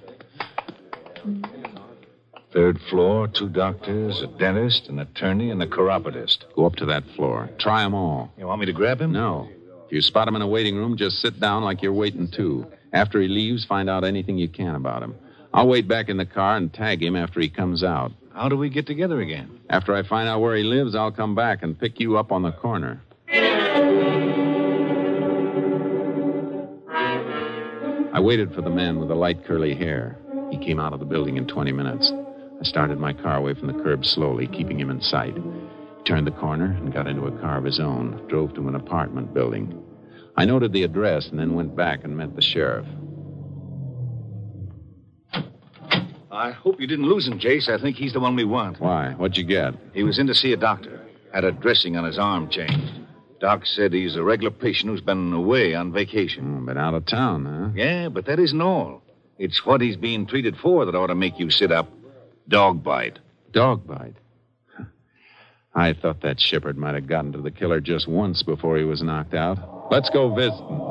Third 2.53 2.81
floor, 2.89 3.29
two 3.29 3.47
doctors, 3.47 4.21
a 4.21 4.27
dentist, 4.27 4.89
an 4.89 4.99
attorney, 4.99 5.51
and 5.51 5.63
a 5.63 5.67
chiropodist. 5.67 6.45
Go 6.53 6.65
up 6.65 6.75
to 6.77 6.85
that 6.87 7.03
floor. 7.15 7.49
Try 7.57 7.83
'em 7.83 7.93
all. 7.93 8.33
You 8.37 8.45
want 8.45 8.59
me 8.59 8.65
to 8.65 8.73
grab 8.73 8.99
him? 8.99 9.13
No. 9.13 9.47
If 9.85 9.93
you 9.93 10.01
spot 10.01 10.27
him 10.27 10.35
in 10.35 10.41
a 10.41 10.47
waiting 10.47 10.75
room, 10.75 10.97
just 10.97 11.19
sit 11.21 11.39
down 11.39 11.63
like 11.63 11.81
you're 11.81 11.93
waiting 11.93 12.27
too. 12.27 12.65
After 12.91 13.21
he 13.21 13.29
leaves, 13.29 13.63
find 13.63 13.89
out 13.89 14.03
anything 14.03 14.37
you 14.37 14.49
can 14.49 14.75
about 14.75 15.01
him. 15.01 15.15
I'll 15.53 15.67
wait 15.67 15.87
back 15.87 16.09
in 16.09 16.17
the 16.17 16.25
car 16.25 16.57
and 16.57 16.73
tag 16.73 17.01
him 17.01 17.15
after 17.15 17.39
he 17.39 17.47
comes 17.47 17.83
out. 17.83 18.11
How 18.33 18.49
do 18.49 18.57
we 18.57 18.69
get 18.69 18.85
together 18.85 19.21
again? 19.21 19.49
After 19.69 19.95
I 19.95 20.03
find 20.03 20.27
out 20.27 20.41
where 20.41 20.55
he 20.55 20.63
lives, 20.63 20.93
I'll 20.93 21.11
come 21.11 21.35
back 21.35 21.63
and 21.63 21.79
pick 21.79 22.01
you 22.01 22.17
up 22.17 22.33
on 22.33 22.41
the 22.41 22.51
corner. 22.51 23.01
I 28.13 28.19
waited 28.19 28.53
for 28.53 28.61
the 28.61 28.69
man 28.69 28.99
with 28.99 29.07
the 29.07 29.15
light 29.15 29.45
curly 29.45 29.73
hair. 29.73 30.17
He 30.49 30.57
came 30.57 30.79
out 30.81 30.91
of 30.91 30.99
the 30.99 31.05
building 31.05 31.37
in 31.37 31.47
20 31.47 31.71
minutes. 31.71 32.11
I 32.61 32.63
started 32.63 32.99
my 32.99 33.11
car 33.11 33.37
away 33.37 33.55
from 33.55 33.67
the 33.67 33.83
curb 33.83 34.05
slowly, 34.05 34.45
keeping 34.45 34.79
him 34.79 34.91
in 34.91 35.01
sight. 35.01 35.35
He 35.35 36.03
turned 36.05 36.27
the 36.27 36.31
corner 36.31 36.65
and 36.65 36.93
got 36.93 37.07
into 37.07 37.25
a 37.25 37.39
car 37.39 37.57
of 37.57 37.63
his 37.63 37.79
own, 37.79 38.23
drove 38.27 38.53
to 38.53 38.67
an 38.67 38.75
apartment 38.75 39.33
building. 39.33 39.83
I 40.37 40.45
noted 40.45 40.71
the 40.71 40.83
address 40.83 41.29
and 41.29 41.39
then 41.39 41.55
went 41.55 41.75
back 41.75 42.03
and 42.03 42.15
met 42.15 42.35
the 42.35 42.41
sheriff. 42.41 42.85
I 46.31 46.51
hope 46.51 46.79
you 46.79 46.85
didn't 46.85 47.09
lose 47.09 47.27
him, 47.27 47.39
Jace. 47.39 47.67
I 47.67 47.81
think 47.81 47.97
he's 47.97 48.13
the 48.13 48.19
one 48.19 48.35
we 48.35 48.43
want. 48.43 48.79
Why? 48.79 49.13
What'd 49.13 49.37
you 49.37 49.43
get? 49.43 49.73
He 49.93 50.03
was 50.03 50.19
in 50.19 50.27
to 50.27 50.35
see 50.35 50.53
a 50.53 50.57
doctor. 50.57 51.01
Had 51.33 51.43
a 51.43 51.51
dressing 51.51 51.97
on 51.97 52.05
his 52.05 52.19
arm 52.19 52.47
changed. 52.47 52.99
Doc 53.39 53.65
said 53.65 53.91
he's 53.91 54.15
a 54.15 54.23
regular 54.23 54.51
patient 54.51 54.91
who's 54.91 55.01
been 55.01 55.33
away 55.33 55.73
on 55.73 55.91
vacation. 55.91 56.59
Oh, 56.61 56.65
been 56.65 56.77
out 56.77 56.93
of 56.93 57.07
town, 57.07 57.45
huh? 57.45 57.69
Yeah, 57.75 58.09
but 58.09 58.25
that 58.27 58.39
isn't 58.39 58.61
all. 58.61 59.01
It's 59.39 59.65
what 59.65 59.81
he's 59.81 59.97
being 59.97 60.27
treated 60.27 60.57
for 60.57 60.85
that 60.85 60.93
ought 60.93 61.07
to 61.07 61.15
make 61.15 61.39
you 61.39 61.49
sit 61.49 61.71
up. 61.71 61.89
Dog 62.47 62.83
bite. 62.83 63.19
Dog 63.51 63.85
bite. 63.85 64.15
I 65.73 65.93
thought 65.93 66.21
that 66.21 66.39
shepherd 66.39 66.77
might 66.77 66.95
have 66.95 67.07
gotten 67.07 67.31
to 67.31 67.41
the 67.41 67.51
killer 67.51 67.79
just 67.79 68.07
once 68.07 68.43
before 68.43 68.77
he 68.77 68.83
was 68.83 69.01
knocked 69.01 69.33
out. 69.33 69.89
Let's 69.89 70.09
go 70.09 70.33
visit 70.33 70.59
him. 70.59 70.81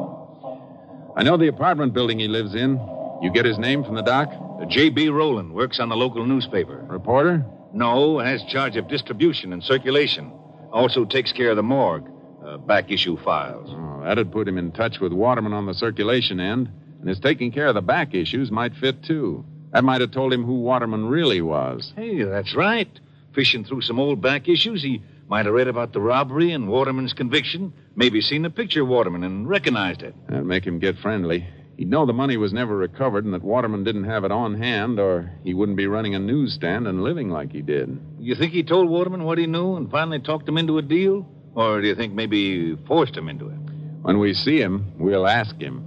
I 1.16 1.22
know 1.22 1.36
the 1.36 1.48
apartment 1.48 1.92
building 1.92 2.18
he 2.18 2.28
lives 2.28 2.54
in. 2.54 2.78
You 3.20 3.30
get 3.30 3.44
his 3.44 3.58
name 3.58 3.84
from 3.84 3.94
the 3.94 4.02
doc? 4.02 4.32
J.B. 4.68 5.08
Rowland 5.10 5.52
works 5.52 5.80
on 5.80 5.88
the 5.88 5.96
local 5.96 6.24
newspaper. 6.24 6.84
Reporter? 6.88 7.44
No, 7.72 8.18
has 8.18 8.42
charge 8.44 8.76
of 8.76 8.88
distribution 8.88 9.52
and 9.52 9.62
circulation. 9.62 10.32
Also 10.72 11.04
takes 11.04 11.32
care 11.32 11.50
of 11.50 11.56
the 11.56 11.62
morgue, 11.62 12.08
uh, 12.44 12.56
back 12.58 12.90
issue 12.90 13.18
files. 13.18 13.68
Oh, 13.70 14.02
that'd 14.04 14.32
put 14.32 14.48
him 14.48 14.56
in 14.56 14.72
touch 14.72 15.00
with 15.00 15.12
Waterman 15.12 15.52
on 15.52 15.66
the 15.66 15.74
circulation 15.74 16.40
end. 16.40 16.70
And 17.00 17.08
his 17.08 17.18
taking 17.18 17.52
care 17.52 17.66
of 17.66 17.74
the 17.74 17.82
back 17.82 18.14
issues 18.14 18.50
might 18.50 18.74
fit, 18.74 19.02
too. 19.02 19.44
That 19.72 19.84
might 19.84 20.00
have 20.00 20.10
told 20.10 20.32
him 20.32 20.44
who 20.44 20.60
Waterman 20.60 21.06
really 21.06 21.40
was. 21.40 21.92
Hey, 21.96 22.22
that's 22.22 22.54
right. 22.54 22.88
Fishing 23.34 23.64
through 23.64 23.82
some 23.82 24.00
old 24.00 24.20
back 24.20 24.48
issues, 24.48 24.82
he 24.82 25.02
might 25.28 25.46
have 25.46 25.54
read 25.54 25.68
about 25.68 25.92
the 25.92 26.00
robbery 26.00 26.50
and 26.50 26.68
Waterman's 26.68 27.12
conviction. 27.12 27.72
Maybe 27.94 28.20
seen 28.20 28.42
the 28.42 28.50
picture 28.50 28.82
of 28.82 28.88
Waterman 28.88 29.22
and 29.22 29.48
recognized 29.48 30.02
it. 30.02 30.14
That'd 30.28 30.44
make 30.44 30.66
him 30.66 30.80
get 30.80 30.98
friendly. 30.98 31.46
He'd 31.76 31.88
know 31.88 32.04
the 32.04 32.12
money 32.12 32.36
was 32.36 32.52
never 32.52 32.76
recovered 32.76 33.24
and 33.24 33.32
that 33.32 33.42
Waterman 33.42 33.84
didn't 33.84 34.04
have 34.04 34.24
it 34.24 34.32
on 34.32 34.54
hand, 34.54 34.98
or 34.98 35.30
he 35.44 35.54
wouldn't 35.54 35.78
be 35.78 35.86
running 35.86 36.14
a 36.14 36.18
newsstand 36.18 36.86
and 36.86 37.02
living 37.02 37.30
like 37.30 37.52
he 37.52 37.62
did. 37.62 37.98
You 38.18 38.34
think 38.34 38.52
he 38.52 38.64
told 38.64 38.90
Waterman 38.90 39.24
what 39.24 39.38
he 39.38 39.46
knew 39.46 39.76
and 39.76 39.90
finally 39.90 40.18
talked 40.18 40.48
him 40.48 40.58
into 40.58 40.78
a 40.78 40.82
deal? 40.82 41.26
Or 41.54 41.80
do 41.80 41.86
you 41.86 41.94
think 41.94 42.12
maybe 42.12 42.70
he 42.70 42.76
forced 42.86 43.16
him 43.16 43.28
into 43.28 43.48
it? 43.48 43.56
When 44.02 44.18
we 44.18 44.34
see 44.34 44.60
him, 44.60 44.92
we'll 44.98 45.26
ask 45.26 45.56
him. 45.60 45.86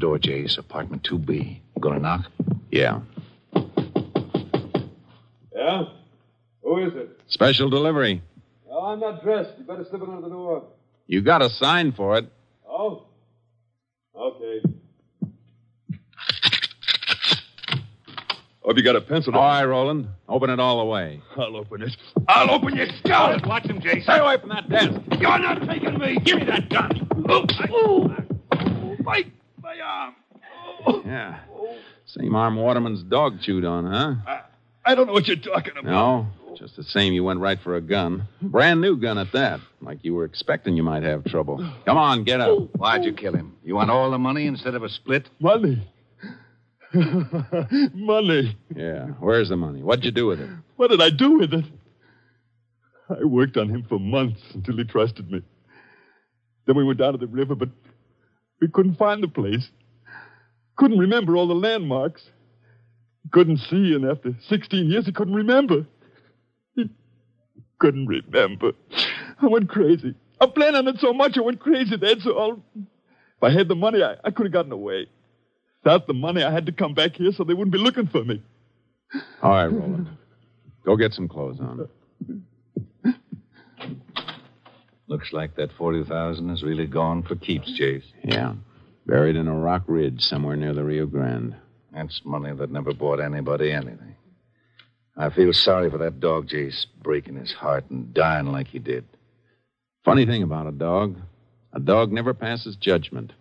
Door, 0.00 0.18
Jace. 0.18 0.58
Apartment 0.58 1.02
2B. 1.04 1.60
Gonna 1.78 2.00
knock? 2.00 2.26
Yeah. 2.70 3.00
Yeah? 5.54 5.84
Who 6.62 6.78
is 6.86 6.94
it? 6.94 7.20
Special 7.28 7.70
delivery. 7.70 8.22
Oh, 8.70 8.86
I'm 8.86 9.00
not 9.00 9.22
dressed. 9.22 9.50
You 9.58 9.64
better 9.64 9.84
slip 9.88 10.02
it 10.02 10.08
under 10.08 10.22
the 10.22 10.28
door. 10.28 10.64
You 11.06 11.20
got 11.22 11.42
a 11.42 11.50
sign 11.50 11.92
for 11.92 12.16
it. 12.18 12.26
Oh? 12.68 13.06
Okay. 14.16 14.62
Hope 18.62 18.76
you 18.76 18.82
got 18.82 18.96
a 18.96 19.00
pencil. 19.00 19.34
All 19.34 19.40
right, 19.40 19.64
Roland. 19.64 20.06
Open 20.28 20.50
it 20.50 20.60
all 20.60 20.78
the 20.78 20.84
way. 20.84 21.20
I'll 21.36 21.56
open 21.56 21.82
it. 21.82 21.96
I'll 22.28 22.50
open 22.50 22.76
your 22.76 22.86
skull. 22.98 23.36
Watch 23.44 23.64
him, 23.64 23.80
Jace. 23.80 24.04
Stay 24.04 24.18
away 24.18 24.38
from 24.38 24.50
that 24.50 24.68
desk. 24.68 24.92
You're 25.18 25.38
not 25.38 25.66
taking 25.68 25.98
me. 25.98 26.18
Give 26.20 26.38
me 26.38 26.44
that 26.44 26.68
gun. 26.68 27.08
Oh, 27.28 27.44
oh, 27.70 28.08
my, 28.08 29.00
my 29.00 29.24
arm. 29.80 30.14
Oh, 30.86 31.02
Yeah. 31.04 31.38
Same 32.06 32.34
arm 32.34 32.56
Waterman's 32.56 33.02
dog 33.04 33.40
chewed 33.40 33.64
on, 33.64 33.86
huh? 33.86 34.14
I, 34.26 34.40
I 34.92 34.94
don't 34.94 35.06
know 35.06 35.12
what 35.12 35.28
you're 35.28 35.36
talking 35.36 35.72
about. 35.78 35.84
No. 35.84 36.26
Just 36.58 36.76
the 36.76 36.82
same, 36.82 37.12
you 37.12 37.22
went 37.22 37.38
right 37.38 37.58
for 37.62 37.76
a 37.76 37.80
gun. 37.80 38.26
Brand 38.42 38.80
new 38.80 38.96
gun 38.96 39.16
at 39.18 39.30
that. 39.32 39.60
Like 39.80 39.98
you 40.02 40.14
were 40.14 40.24
expecting 40.24 40.76
you 40.76 40.82
might 40.82 41.04
have 41.04 41.24
trouble. 41.24 41.58
Come 41.86 41.96
on, 41.96 42.24
get 42.24 42.40
up. 42.40 42.74
Why'd 42.76 43.04
you 43.04 43.12
kill 43.12 43.34
him? 43.34 43.56
You 43.64 43.76
want 43.76 43.90
all 43.90 44.10
the 44.10 44.18
money 44.18 44.46
instead 44.46 44.74
of 44.74 44.82
a 44.82 44.88
split? 44.88 45.28
Money. 45.38 45.86
Money. 46.92 48.56
Yeah. 48.74 49.06
Where's 49.20 49.48
the 49.48 49.56
money? 49.56 49.82
What'd 49.82 50.04
you 50.04 50.10
do 50.10 50.26
with 50.26 50.40
it? 50.40 50.50
What 50.76 50.90
did 50.90 51.00
I 51.00 51.10
do 51.10 51.38
with 51.38 51.54
it? 51.54 51.64
I 53.08 53.24
worked 53.24 53.56
on 53.56 53.68
him 53.68 53.84
for 53.88 53.98
months 54.00 54.40
until 54.54 54.76
he 54.76 54.84
trusted 54.84 55.30
me. 55.30 55.42
Then 56.66 56.76
we 56.76 56.84
went 56.84 56.98
down 56.98 57.12
to 57.12 57.18
the 57.18 57.26
river, 57.26 57.54
but 57.54 57.68
we 58.60 58.68
couldn't 58.68 58.96
find 58.96 59.22
the 59.22 59.28
place. 59.28 59.68
Couldn't 60.76 60.98
remember 60.98 61.36
all 61.36 61.48
the 61.48 61.54
landmarks. 61.54 62.22
Couldn't 63.32 63.58
see, 63.58 63.94
and 63.94 64.04
after 64.04 64.34
16 64.48 64.90
years, 64.90 65.06
he 65.06 65.12
couldn't 65.12 65.34
remember. 65.34 65.86
He 66.74 66.90
couldn't 67.78 68.06
remember. 68.06 68.72
I 69.40 69.46
went 69.46 69.68
crazy. 69.68 70.14
I 70.40 70.46
planned 70.46 70.76
on 70.76 70.88
it 70.88 70.98
so 70.98 71.12
much, 71.12 71.36
I 71.36 71.42
went 71.42 71.60
crazy. 71.60 71.96
That's 71.96 72.26
all. 72.26 72.62
If 72.76 73.42
I 73.42 73.50
had 73.50 73.68
the 73.68 73.74
money, 73.74 74.02
I, 74.02 74.16
I 74.24 74.30
could 74.30 74.46
have 74.46 74.52
gotten 74.52 74.72
away. 74.72 75.06
Without 75.84 76.06
the 76.06 76.14
money, 76.14 76.42
I 76.42 76.50
had 76.50 76.66
to 76.66 76.72
come 76.72 76.94
back 76.94 77.16
here 77.16 77.32
so 77.32 77.44
they 77.44 77.54
wouldn't 77.54 77.72
be 77.72 77.78
looking 77.78 78.06
for 78.06 78.24
me. 78.24 78.42
All 79.42 79.50
right, 79.50 79.66
Roland. 79.66 80.08
Go 80.84 80.96
get 80.96 81.12
some 81.12 81.28
clothes 81.28 81.58
on. 81.60 81.80
Uh, 81.80 82.34
Looks 85.10 85.32
like 85.32 85.56
that 85.56 85.72
40000 85.72 86.50
is 86.50 86.62
really 86.62 86.86
gone 86.86 87.24
for 87.24 87.34
keeps, 87.34 87.68
Jace. 87.78 88.04
Yeah. 88.22 88.54
Buried 89.06 89.34
in 89.34 89.48
a 89.48 89.54
rock 89.54 89.82
ridge 89.88 90.22
somewhere 90.22 90.54
near 90.54 90.72
the 90.72 90.84
Rio 90.84 91.04
Grande. 91.04 91.56
That's 91.92 92.22
money 92.24 92.54
that 92.54 92.70
never 92.70 92.94
bought 92.94 93.18
anybody 93.18 93.72
anything. 93.72 94.14
I 95.16 95.30
feel 95.30 95.52
sorry 95.52 95.90
for 95.90 95.98
that 95.98 96.20
dog, 96.20 96.48
Jace, 96.48 96.86
breaking 97.02 97.34
his 97.34 97.52
heart 97.52 97.90
and 97.90 98.14
dying 98.14 98.46
like 98.52 98.68
he 98.68 98.78
did. 98.78 99.04
Funny 100.04 100.26
thing 100.26 100.44
about 100.44 100.68
a 100.68 100.72
dog 100.72 101.16
a 101.72 101.80
dog 101.80 102.12
never 102.12 102.32
passes 102.32 102.76
judgment. 102.76 103.32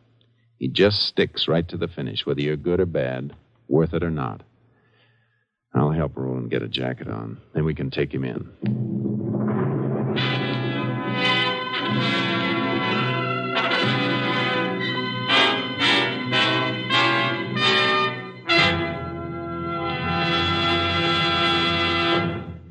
He 0.57 0.67
just 0.67 1.03
sticks 1.03 1.47
right 1.47 1.67
to 1.67 1.77
the 1.77 1.87
finish, 1.87 2.25
whether 2.25 2.41
you're 2.41 2.57
good 2.57 2.79
or 2.79 2.85
bad, 2.85 3.35
worth 3.67 3.93
it 3.93 4.03
or 4.03 4.11
not. 4.11 4.41
I'll 5.73 5.91
help 5.91 6.15
Roland 6.15 6.51
get 6.51 6.63
a 6.63 6.67
jacket 6.67 7.07
on. 7.07 7.39
Then 7.53 7.63
we 7.65 7.75
can 7.75 7.91
take 7.91 8.13
him 8.13 8.23
in. 8.23 9.08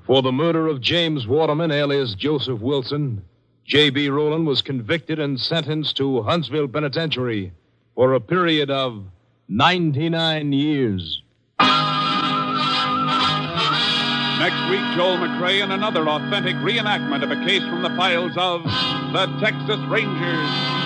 For 0.09 0.23
the 0.23 0.33
murder 0.33 0.66
of 0.68 0.81
James 0.81 1.27
Waterman, 1.27 1.71
alias 1.71 2.14
Joseph 2.14 2.61
Wilson, 2.61 3.23
J.B. 3.66 4.09
Rowland 4.09 4.47
was 4.47 4.62
convicted 4.62 5.18
and 5.18 5.38
sentenced 5.38 5.99
to 5.99 6.23
Huntsville 6.23 6.66
Penitentiary 6.66 7.53
for 7.94 8.14
a 8.14 8.21
period 8.21 8.71
of 8.71 9.05
99 9.51 10.51
years. 10.55 11.23
Next 11.61 11.68
week, 14.71 14.81
Joel 14.97 15.18
McCrea 15.18 15.64
in 15.64 15.73
another 15.73 16.09
authentic 16.09 16.57
reenactment 16.57 17.23
of 17.23 17.31
a 17.31 17.44
case 17.44 17.61
from 17.64 17.83
the 17.83 17.90
files 17.90 18.33
of 18.38 18.64
the 19.12 19.27
Texas 19.40 19.79
Rangers. 19.90 20.78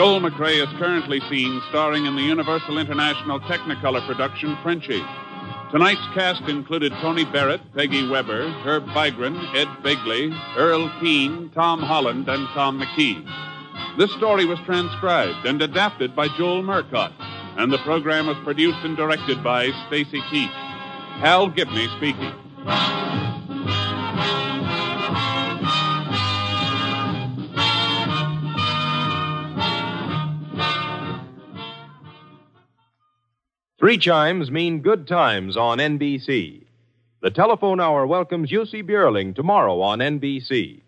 Joel 0.00 0.22
McCrea 0.22 0.66
is 0.66 0.78
currently 0.78 1.20
seen 1.28 1.60
starring 1.68 2.06
in 2.06 2.16
the 2.16 2.22
Universal 2.22 2.78
International 2.78 3.38
Technicolor 3.38 4.00
production 4.06 4.56
Frenchie. 4.62 5.04
Tonight's 5.70 6.00
cast 6.14 6.40
included 6.48 6.90
Tony 7.02 7.26
Barrett, 7.26 7.60
Peggy 7.74 8.08
Weber, 8.08 8.48
Herb 8.64 8.86
Vigran, 8.86 9.36
Ed 9.54 9.68
Begley, 9.84 10.34
Earl 10.56 10.90
Keane, 11.00 11.50
Tom 11.50 11.80
Holland, 11.80 12.30
and 12.30 12.48
Tom 12.54 12.80
McKee. 12.80 13.28
This 13.98 14.10
story 14.12 14.46
was 14.46 14.58
transcribed 14.60 15.46
and 15.46 15.60
adapted 15.60 16.16
by 16.16 16.28
Joel 16.28 16.62
Murcott, 16.62 17.12
and 17.58 17.70
the 17.70 17.76
program 17.84 18.26
was 18.26 18.38
produced 18.42 18.78
and 18.82 18.96
directed 18.96 19.44
by 19.44 19.70
Stacy 19.88 20.22
Keach. 20.32 20.48
Hal 21.20 21.50
Gibney 21.50 21.88
speaking. 21.98 22.32
Three 33.80 33.96
chimes 33.96 34.50
mean 34.50 34.82
good 34.82 35.08
times 35.08 35.56
on 35.56 35.78
NBC. 35.78 36.64
The 37.22 37.30
telephone 37.30 37.80
hour 37.80 38.06
welcomes 38.06 38.50
Jussi 38.50 38.86
Björling 38.86 39.34
tomorrow 39.34 39.80
on 39.80 40.00
NBC. 40.00 40.82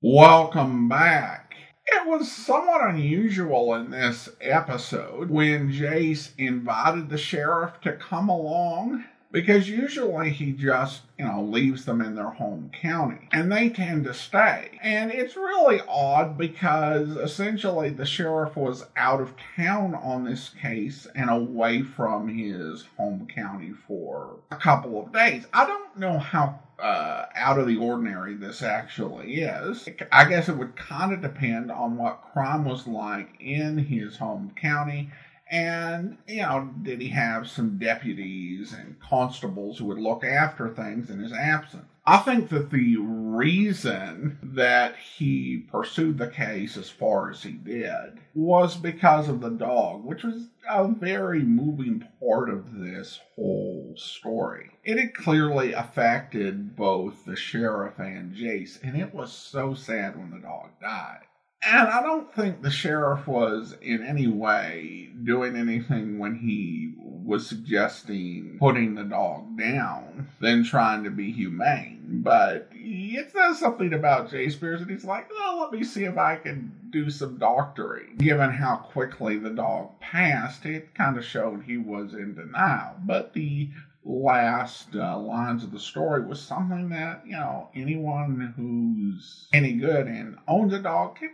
Welcome 0.00 0.88
back. 0.88 1.56
It 1.84 2.06
was 2.06 2.30
somewhat 2.30 2.88
unusual 2.88 3.74
in 3.74 3.90
this 3.90 4.28
episode 4.40 5.30
when 5.30 5.72
Jace 5.72 6.30
invited 6.38 7.08
the 7.08 7.18
sheriff 7.18 7.72
to 7.80 7.94
come 7.94 8.28
along 8.28 9.02
because 9.34 9.68
usually 9.68 10.30
he 10.30 10.52
just, 10.52 11.02
you 11.18 11.24
know, 11.24 11.42
leaves 11.42 11.84
them 11.84 12.00
in 12.00 12.14
their 12.14 12.30
home 12.30 12.70
county 12.80 13.28
and 13.32 13.50
they 13.50 13.68
tend 13.68 14.04
to 14.04 14.14
stay. 14.14 14.78
And 14.80 15.10
it's 15.10 15.34
really 15.34 15.80
odd 15.88 16.38
because 16.38 17.08
essentially 17.16 17.90
the 17.90 18.06
sheriff 18.06 18.54
was 18.54 18.86
out 18.96 19.20
of 19.20 19.34
town 19.56 19.96
on 19.96 20.22
this 20.22 20.50
case 20.62 21.08
and 21.16 21.28
away 21.28 21.82
from 21.82 22.28
his 22.28 22.84
home 22.96 23.26
county 23.26 23.72
for 23.88 24.36
a 24.52 24.56
couple 24.56 25.02
of 25.02 25.12
days. 25.12 25.48
I 25.52 25.66
don't 25.66 25.98
know 25.98 26.16
how 26.16 26.60
uh, 26.78 27.26
out 27.34 27.58
of 27.58 27.66
the 27.66 27.76
ordinary 27.76 28.34
this 28.34 28.62
actually 28.62 29.40
is. 29.40 29.88
I 30.12 30.28
guess 30.28 30.48
it 30.48 30.56
would 30.56 30.76
kind 30.76 31.12
of 31.12 31.22
depend 31.22 31.72
on 31.72 31.96
what 31.96 32.22
crime 32.32 32.64
was 32.64 32.86
like 32.86 33.30
in 33.40 33.78
his 33.78 34.16
home 34.16 34.52
county 34.60 35.10
and, 35.50 36.18
you 36.26 36.42
know, 36.42 36.70
did 36.82 37.00
he 37.00 37.08
have 37.08 37.48
some 37.48 37.78
deputies 37.78 38.72
and 38.72 38.98
constables 39.00 39.78
who 39.78 39.84
would 39.86 39.98
look 39.98 40.24
after 40.24 40.68
things 40.68 41.10
in 41.10 41.18
his 41.18 41.32
absence? 41.32 41.86
I 42.06 42.18
think 42.18 42.50
that 42.50 42.70
the 42.70 42.96
reason 42.98 44.38
that 44.42 44.96
he 44.96 45.64
pursued 45.70 46.18
the 46.18 46.28
case 46.28 46.76
as 46.76 46.90
far 46.90 47.30
as 47.30 47.42
he 47.42 47.52
did 47.52 48.20
was 48.34 48.76
because 48.76 49.28
of 49.28 49.40
the 49.40 49.50
dog, 49.50 50.04
which 50.04 50.22
was 50.22 50.48
a 50.68 50.88
very 50.88 51.42
moving 51.42 52.04
part 52.20 52.50
of 52.50 52.78
this 52.78 53.20
whole 53.34 53.94
story. 53.96 54.70
It 54.84 54.98
had 54.98 55.14
clearly 55.14 55.72
affected 55.72 56.76
both 56.76 57.24
the 57.24 57.36
sheriff 57.36 57.98
and 57.98 58.34
Jace, 58.34 58.82
and 58.82 59.00
it 59.00 59.14
was 59.14 59.32
so 59.32 59.74
sad 59.74 60.18
when 60.18 60.30
the 60.30 60.38
dog 60.38 60.70
died. 60.80 61.24
And 61.66 61.88
I 61.88 62.02
don't 62.02 62.32
think 62.34 62.60
the 62.60 62.70
sheriff 62.70 63.26
was 63.26 63.74
in 63.80 64.04
any 64.04 64.26
way 64.26 65.10
doing 65.22 65.56
anything 65.56 66.18
when 66.18 66.34
he 66.34 66.92
was 66.98 67.46
suggesting 67.46 68.56
putting 68.58 68.94
the 68.94 69.04
dog 69.04 69.58
down 69.58 70.28
than 70.40 70.62
trying 70.62 71.04
to 71.04 71.10
be 71.10 71.32
humane. 71.32 72.20
But 72.22 72.68
it 72.72 73.32
says 73.32 73.58
something 73.58 73.94
about 73.94 74.28
Jace 74.28 74.60
Pearson, 74.60 74.88
and 74.88 74.90
he's 74.90 75.06
like, 75.06 75.30
well, 75.30 75.60
let 75.60 75.72
me 75.72 75.84
see 75.84 76.04
if 76.04 76.18
I 76.18 76.36
can 76.36 76.72
do 76.90 77.08
some 77.08 77.38
doctoring. 77.38 78.16
Given 78.18 78.50
how 78.50 78.76
quickly 78.76 79.38
the 79.38 79.50
dog 79.50 79.98
passed, 80.00 80.66
it 80.66 80.94
kind 80.94 81.16
of 81.16 81.24
showed 81.24 81.62
he 81.62 81.78
was 81.78 82.12
in 82.12 82.34
denial. 82.34 82.96
But 83.04 83.32
the 83.32 83.70
last 84.04 84.94
uh, 84.94 85.18
lines 85.18 85.64
of 85.64 85.72
the 85.72 85.80
story 85.80 86.26
was 86.26 86.42
something 86.42 86.90
that, 86.90 87.22
you 87.26 87.32
know, 87.32 87.70
anyone 87.74 88.52
who's 88.54 89.48
any 89.54 89.72
good 89.72 90.06
and 90.06 90.36
owns 90.46 90.74
a 90.74 90.78
dog 90.78 91.16
can 91.16 91.30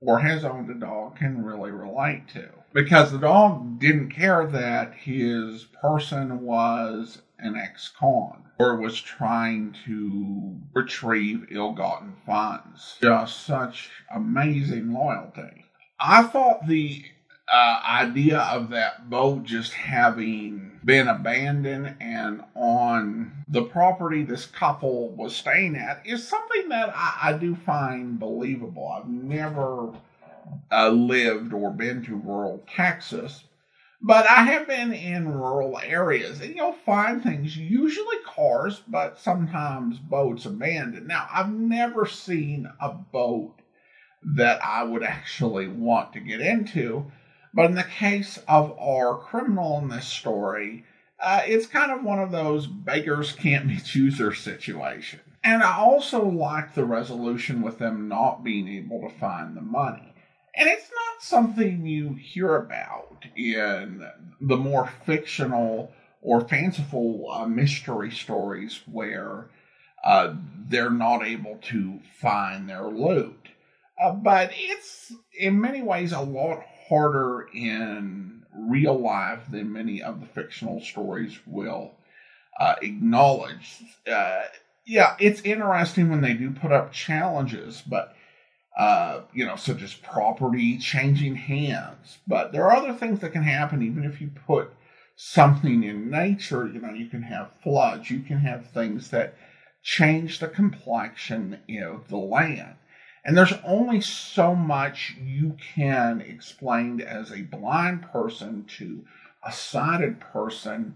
or 0.00 0.18
has 0.18 0.44
owned 0.44 0.70
a 0.70 0.74
dog 0.74 1.16
can 1.16 1.42
really 1.42 1.70
relate 1.70 2.28
to. 2.28 2.48
Because 2.72 3.10
the 3.10 3.18
dog 3.18 3.78
didn't 3.80 4.10
care 4.10 4.46
that 4.46 4.94
his 4.94 5.64
person 5.80 6.42
was 6.42 7.22
an 7.38 7.56
ex 7.56 7.88
con 7.98 8.42
or 8.58 8.76
was 8.76 9.00
trying 9.00 9.74
to 9.84 10.56
retrieve 10.74 11.46
ill 11.50 11.72
gotten 11.72 12.14
funds. 12.24 12.96
Just 13.00 13.44
such 13.44 13.90
amazing 14.14 14.92
loyalty. 14.92 15.64
I 15.98 16.24
thought 16.24 16.66
the 16.66 17.04
uh, 17.52 17.80
idea 17.84 18.40
of 18.40 18.70
that 18.70 19.08
boat 19.08 19.44
just 19.44 19.72
having 19.72 20.80
been 20.84 21.08
abandoned 21.08 21.94
and 22.00 22.42
on 22.54 23.32
the 23.48 23.62
property 23.62 24.22
this 24.22 24.46
couple 24.46 25.10
was 25.10 25.34
staying 25.34 25.76
at 25.76 26.04
is 26.04 26.26
something 26.26 26.68
that 26.68 26.92
I, 26.94 27.18
I 27.22 27.32
do 27.34 27.54
find 27.54 28.18
believable. 28.18 28.88
I've 28.88 29.08
never 29.08 29.92
uh, 30.70 30.88
lived 30.88 31.52
or 31.52 31.72
been 31.72 32.04
to 32.04 32.16
rural 32.16 32.64
Texas, 32.68 33.44
but 34.00 34.26
I 34.26 34.42
have 34.44 34.66
been 34.66 34.92
in 34.92 35.28
rural 35.28 35.78
areas 35.78 36.40
and 36.40 36.54
you'll 36.54 36.72
find 36.72 37.22
things, 37.22 37.56
usually 37.56 38.18
cars, 38.24 38.82
but 38.88 39.18
sometimes 39.18 39.98
boats 39.98 40.46
abandoned. 40.46 41.08
Now, 41.08 41.28
I've 41.32 41.52
never 41.52 42.06
seen 42.06 42.68
a 42.80 42.90
boat 42.90 43.54
that 44.34 44.64
I 44.64 44.82
would 44.82 45.04
actually 45.04 45.68
want 45.68 46.12
to 46.14 46.20
get 46.20 46.40
into 46.40 47.10
but 47.56 47.64
in 47.64 47.74
the 47.74 47.84
case 47.84 48.38
of 48.46 48.78
our 48.78 49.16
criminal 49.16 49.78
in 49.78 49.88
this 49.88 50.06
story, 50.06 50.84
uh, 51.18 51.40
it's 51.46 51.66
kind 51.66 51.90
of 51.90 52.04
one 52.04 52.18
of 52.18 52.30
those 52.30 52.66
beggars 52.66 53.32
can't 53.32 53.66
be 53.66 53.78
choosers 53.78 54.40
situation. 54.40 55.20
And 55.42 55.62
I 55.62 55.78
also 55.78 56.22
like 56.22 56.74
the 56.74 56.84
resolution 56.84 57.62
with 57.62 57.78
them 57.78 58.08
not 58.08 58.44
being 58.44 58.68
able 58.68 59.00
to 59.00 59.18
find 59.18 59.56
the 59.56 59.62
money. 59.62 60.12
And 60.54 60.68
it's 60.68 60.90
not 60.90 61.22
something 61.22 61.86
you 61.86 62.12
hear 62.12 62.56
about 62.56 63.24
in 63.34 64.06
the 64.38 64.56
more 64.58 64.90
fictional 65.06 65.92
or 66.20 66.46
fanciful 66.46 67.30
uh, 67.30 67.46
mystery 67.46 68.10
stories 68.10 68.80
where 68.90 69.48
uh, 70.04 70.34
they're 70.68 70.90
not 70.90 71.24
able 71.24 71.56
to 71.70 72.00
find 72.20 72.68
their 72.68 72.86
loot. 72.86 73.48
Uh, 73.98 74.12
but 74.12 74.50
it's 74.52 75.12
in 75.38 75.58
many 75.58 75.82
ways 75.82 76.12
a 76.12 76.20
lot 76.20 76.62
harder 76.88 77.48
in 77.54 78.42
real 78.54 78.98
life 78.98 79.40
than 79.50 79.72
many 79.72 80.02
of 80.02 80.20
the 80.20 80.26
fictional 80.26 80.80
stories 80.80 81.38
will 81.46 81.92
uh, 82.58 82.74
acknowledge. 82.82 83.82
Uh, 84.10 84.42
yeah, 84.86 85.16
it's 85.18 85.42
interesting 85.42 86.10
when 86.10 86.20
they 86.20 86.34
do 86.34 86.50
put 86.50 86.72
up 86.72 86.92
challenges, 86.92 87.82
but 87.86 88.14
uh, 88.76 89.22
you 89.32 89.44
know, 89.46 89.56
such 89.56 89.82
as 89.82 89.94
property 89.94 90.76
changing 90.76 91.34
hands. 91.34 92.18
But 92.26 92.52
there 92.52 92.64
are 92.64 92.76
other 92.76 92.92
things 92.92 93.20
that 93.20 93.32
can 93.32 93.42
happen 93.42 93.82
even 93.82 94.04
if 94.04 94.20
you 94.20 94.30
put 94.46 94.70
something 95.16 95.82
in 95.82 96.10
nature. 96.10 96.68
You 96.68 96.80
know, 96.80 96.92
you 96.92 97.06
can 97.06 97.22
have 97.22 97.50
floods, 97.62 98.10
you 98.10 98.20
can 98.20 98.38
have 98.38 98.70
things 98.70 99.10
that 99.10 99.34
change 99.82 100.38
the 100.38 100.48
complexion 100.48 101.58
of 101.82 102.08
the 102.08 102.18
land. 102.18 102.74
And 103.26 103.36
there's 103.36 103.54
only 103.64 104.00
so 104.00 104.54
much 104.54 105.16
you 105.20 105.56
can 105.74 106.20
explain 106.20 107.00
as 107.00 107.32
a 107.32 107.42
blind 107.42 108.02
person 108.02 108.64
to 108.78 109.04
a 109.44 109.50
sighted 109.50 110.20
person 110.20 110.94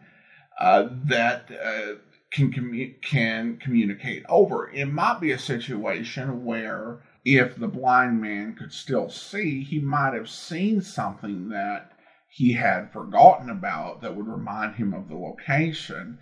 uh, 0.58 0.88
that 1.06 1.50
uh, 1.50 1.96
can 2.30 2.52
commu- 2.52 3.02
can 3.02 3.56
communicate 3.56 4.24
over. 4.28 4.70
It 4.70 4.86
might 4.86 5.20
be 5.20 5.32
a 5.32 5.38
situation 5.38 6.44
where 6.44 6.98
if 7.24 7.56
the 7.56 7.66
blind 7.66 8.20
man 8.20 8.54
could 8.54 8.72
still 8.72 9.10
see, 9.10 9.64
he 9.64 9.80
might 9.80 10.14
have 10.14 10.30
seen 10.30 10.80
something 10.80 11.48
that 11.48 11.90
he 12.28 12.52
had 12.52 12.92
forgotten 12.92 13.50
about 13.50 14.02
that 14.02 14.14
would 14.14 14.28
remind 14.28 14.76
him 14.76 14.94
of 14.94 15.08
the 15.08 15.16
location 15.16 16.18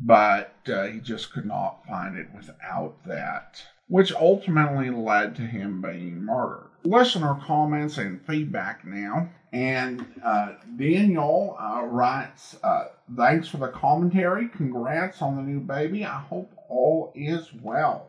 but 0.00 0.54
uh, 0.68 0.84
he 0.84 1.00
just 1.00 1.32
could 1.32 1.44
not 1.44 1.84
find 1.84 2.16
it 2.16 2.28
without 2.32 3.02
that, 3.04 3.64
which 3.88 4.12
ultimately 4.12 4.90
led 4.90 5.34
to 5.36 5.42
him 5.42 5.80
being 5.80 6.24
murdered. 6.24 6.68
Listener 6.84 7.38
comments 7.44 7.98
and 7.98 8.24
feedback 8.26 8.84
now. 8.84 9.28
And 9.52 10.04
uh, 10.22 10.52
Daniel 10.76 11.56
uh, 11.58 11.84
writes, 11.84 12.56
uh, 12.62 12.88
Thanks 13.16 13.48
for 13.48 13.56
the 13.56 13.68
commentary. 13.68 14.48
Congrats 14.48 15.22
on 15.22 15.36
the 15.36 15.42
new 15.42 15.60
baby. 15.60 16.04
I 16.04 16.20
hope 16.20 16.52
all 16.68 17.12
is 17.14 17.52
well. 17.62 18.08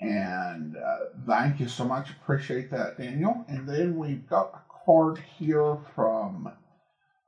And 0.00 0.76
uh, 0.76 0.96
thank 1.26 1.58
you 1.58 1.68
so 1.68 1.84
much. 1.84 2.10
Appreciate 2.10 2.70
that, 2.70 2.98
Daniel. 2.98 3.44
And 3.48 3.68
then 3.68 3.96
we've 3.96 4.28
got 4.28 4.54
a 4.54 4.84
card 4.84 5.18
here 5.38 5.78
from 5.94 6.50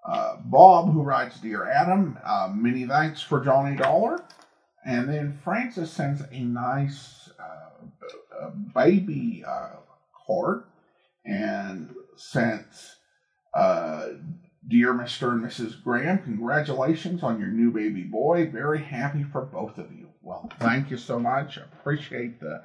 uh, 0.07 0.37
Bob, 0.45 0.93
who 0.93 1.03
writes, 1.03 1.41
Dear 1.41 1.69
Adam, 1.69 2.17
uh, 2.25 2.53
many 2.55 2.87
thanks 2.87 3.21
for 3.21 3.45
Johnny 3.45 3.77
Dollar. 3.77 4.25
And 4.85 5.09
then 5.09 5.39
Francis 5.43 5.91
sends 5.91 6.23
a 6.31 6.41
nice 6.41 7.26
uh, 8.41 8.51
baby 8.75 9.45
uh, 9.47 9.77
card. 10.27 10.65
And 11.25 11.95
since, 12.17 12.97
uh, 13.55 14.09
Dear 14.69 14.95
Mr. 14.95 15.31
and 15.31 15.45
Mrs. 15.45 15.81
Graham, 15.83 16.19
congratulations 16.19 17.23
on 17.23 17.39
your 17.39 17.49
new 17.49 17.71
baby 17.71 18.03
boy. 18.03 18.51
Very 18.51 18.83
happy 18.83 19.23
for 19.23 19.43
both 19.43 19.79
of 19.79 19.93
you. 19.93 20.09
Well, 20.23 20.51
thank 20.59 20.91
you 20.91 20.97
so 20.97 21.21
much. 21.21 21.57
Appreciate 21.57 22.41
the 22.41 22.65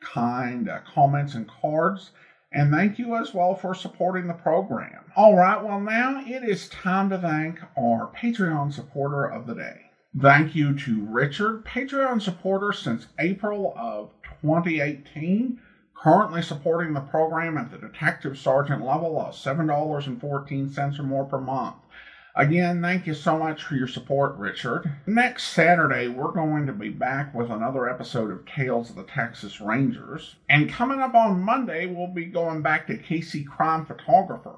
kind 0.00 0.68
uh, 0.68 0.80
comments 0.94 1.34
and 1.34 1.48
cards. 1.48 2.12
And 2.52 2.72
thank 2.72 2.98
you 2.98 3.16
as 3.16 3.34
well 3.34 3.54
for 3.54 3.74
supporting 3.74 4.26
the 4.26 4.34
program. 4.34 5.04
All 5.16 5.36
right, 5.36 5.62
well, 5.62 5.80
now 5.80 6.22
it 6.24 6.42
is 6.42 6.68
time 6.68 7.10
to 7.10 7.18
thank 7.18 7.60
our 7.78 8.12
Patreon 8.16 8.72
supporter 8.72 9.24
of 9.24 9.46
the 9.46 9.54
day. 9.54 9.90
Thank 10.20 10.56
you 10.56 10.76
to 10.76 11.04
Richard, 11.04 11.64
Patreon 11.64 12.20
supporter 12.20 12.72
since 12.72 13.06
April 13.20 13.72
of 13.76 14.10
2018, 14.42 15.60
currently 15.94 16.42
supporting 16.42 16.94
the 16.94 17.00
program 17.00 17.58
at 17.58 17.70
the 17.70 17.78
detective 17.78 18.38
sergeant 18.38 18.84
level 18.84 19.20
of 19.20 19.34
$7.14 19.34 20.98
or 20.98 21.02
more 21.02 21.24
per 21.24 21.40
month. 21.40 21.76
Again, 22.36 22.80
thank 22.80 23.08
you 23.08 23.14
so 23.14 23.36
much 23.38 23.64
for 23.64 23.74
your 23.74 23.88
support, 23.88 24.36
Richard. 24.36 24.92
Next 25.04 25.48
Saturday, 25.48 26.06
we're 26.06 26.30
going 26.30 26.64
to 26.66 26.72
be 26.72 26.88
back 26.88 27.34
with 27.34 27.50
another 27.50 27.90
episode 27.90 28.30
of 28.30 28.46
Tales 28.46 28.90
of 28.90 28.96
the 28.96 29.02
Texas 29.02 29.60
Rangers. 29.60 30.36
And 30.48 30.70
coming 30.70 31.00
up 31.00 31.14
on 31.14 31.42
Monday, 31.42 31.86
we'll 31.86 32.06
be 32.06 32.26
going 32.26 32.62
back 32.62 32.86
to 32.86 32.96
Casey 32.96 33.42
Crime 33.42 33.84
Photographer. 33.84 34.54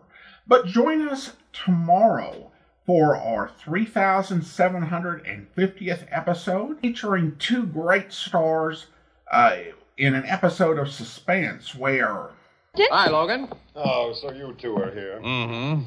But 0.47 0.67
join 0.67 1.09
us 1.09 1.33
tomorrow 1.53 2.53
for 2.85 3.17
our 3.17 3.49
3750th 3.49 6.07
episode, 6.11 6.79
featuring 6.81 7.37
two 7.39 7.65
great 7.65 8.13
stars 8.13 8.89
uh, 9.33 9.57
in 9.97 10.15
an 10.15 10.25
episode 10.27 10.79
of 10.79 10.89
Suspense 10.89 11.75
where. 11.75 12.31
Hi, 12.77 13.11
Logan. 13.11 13.49
Oh, 13.75 14.15
so 14.21 14.33
you 14.33 14.55
two 14.59 14.77
are 14.77 14.91
here. 14.91 15.21
Mm-hmm. 15.23 15.83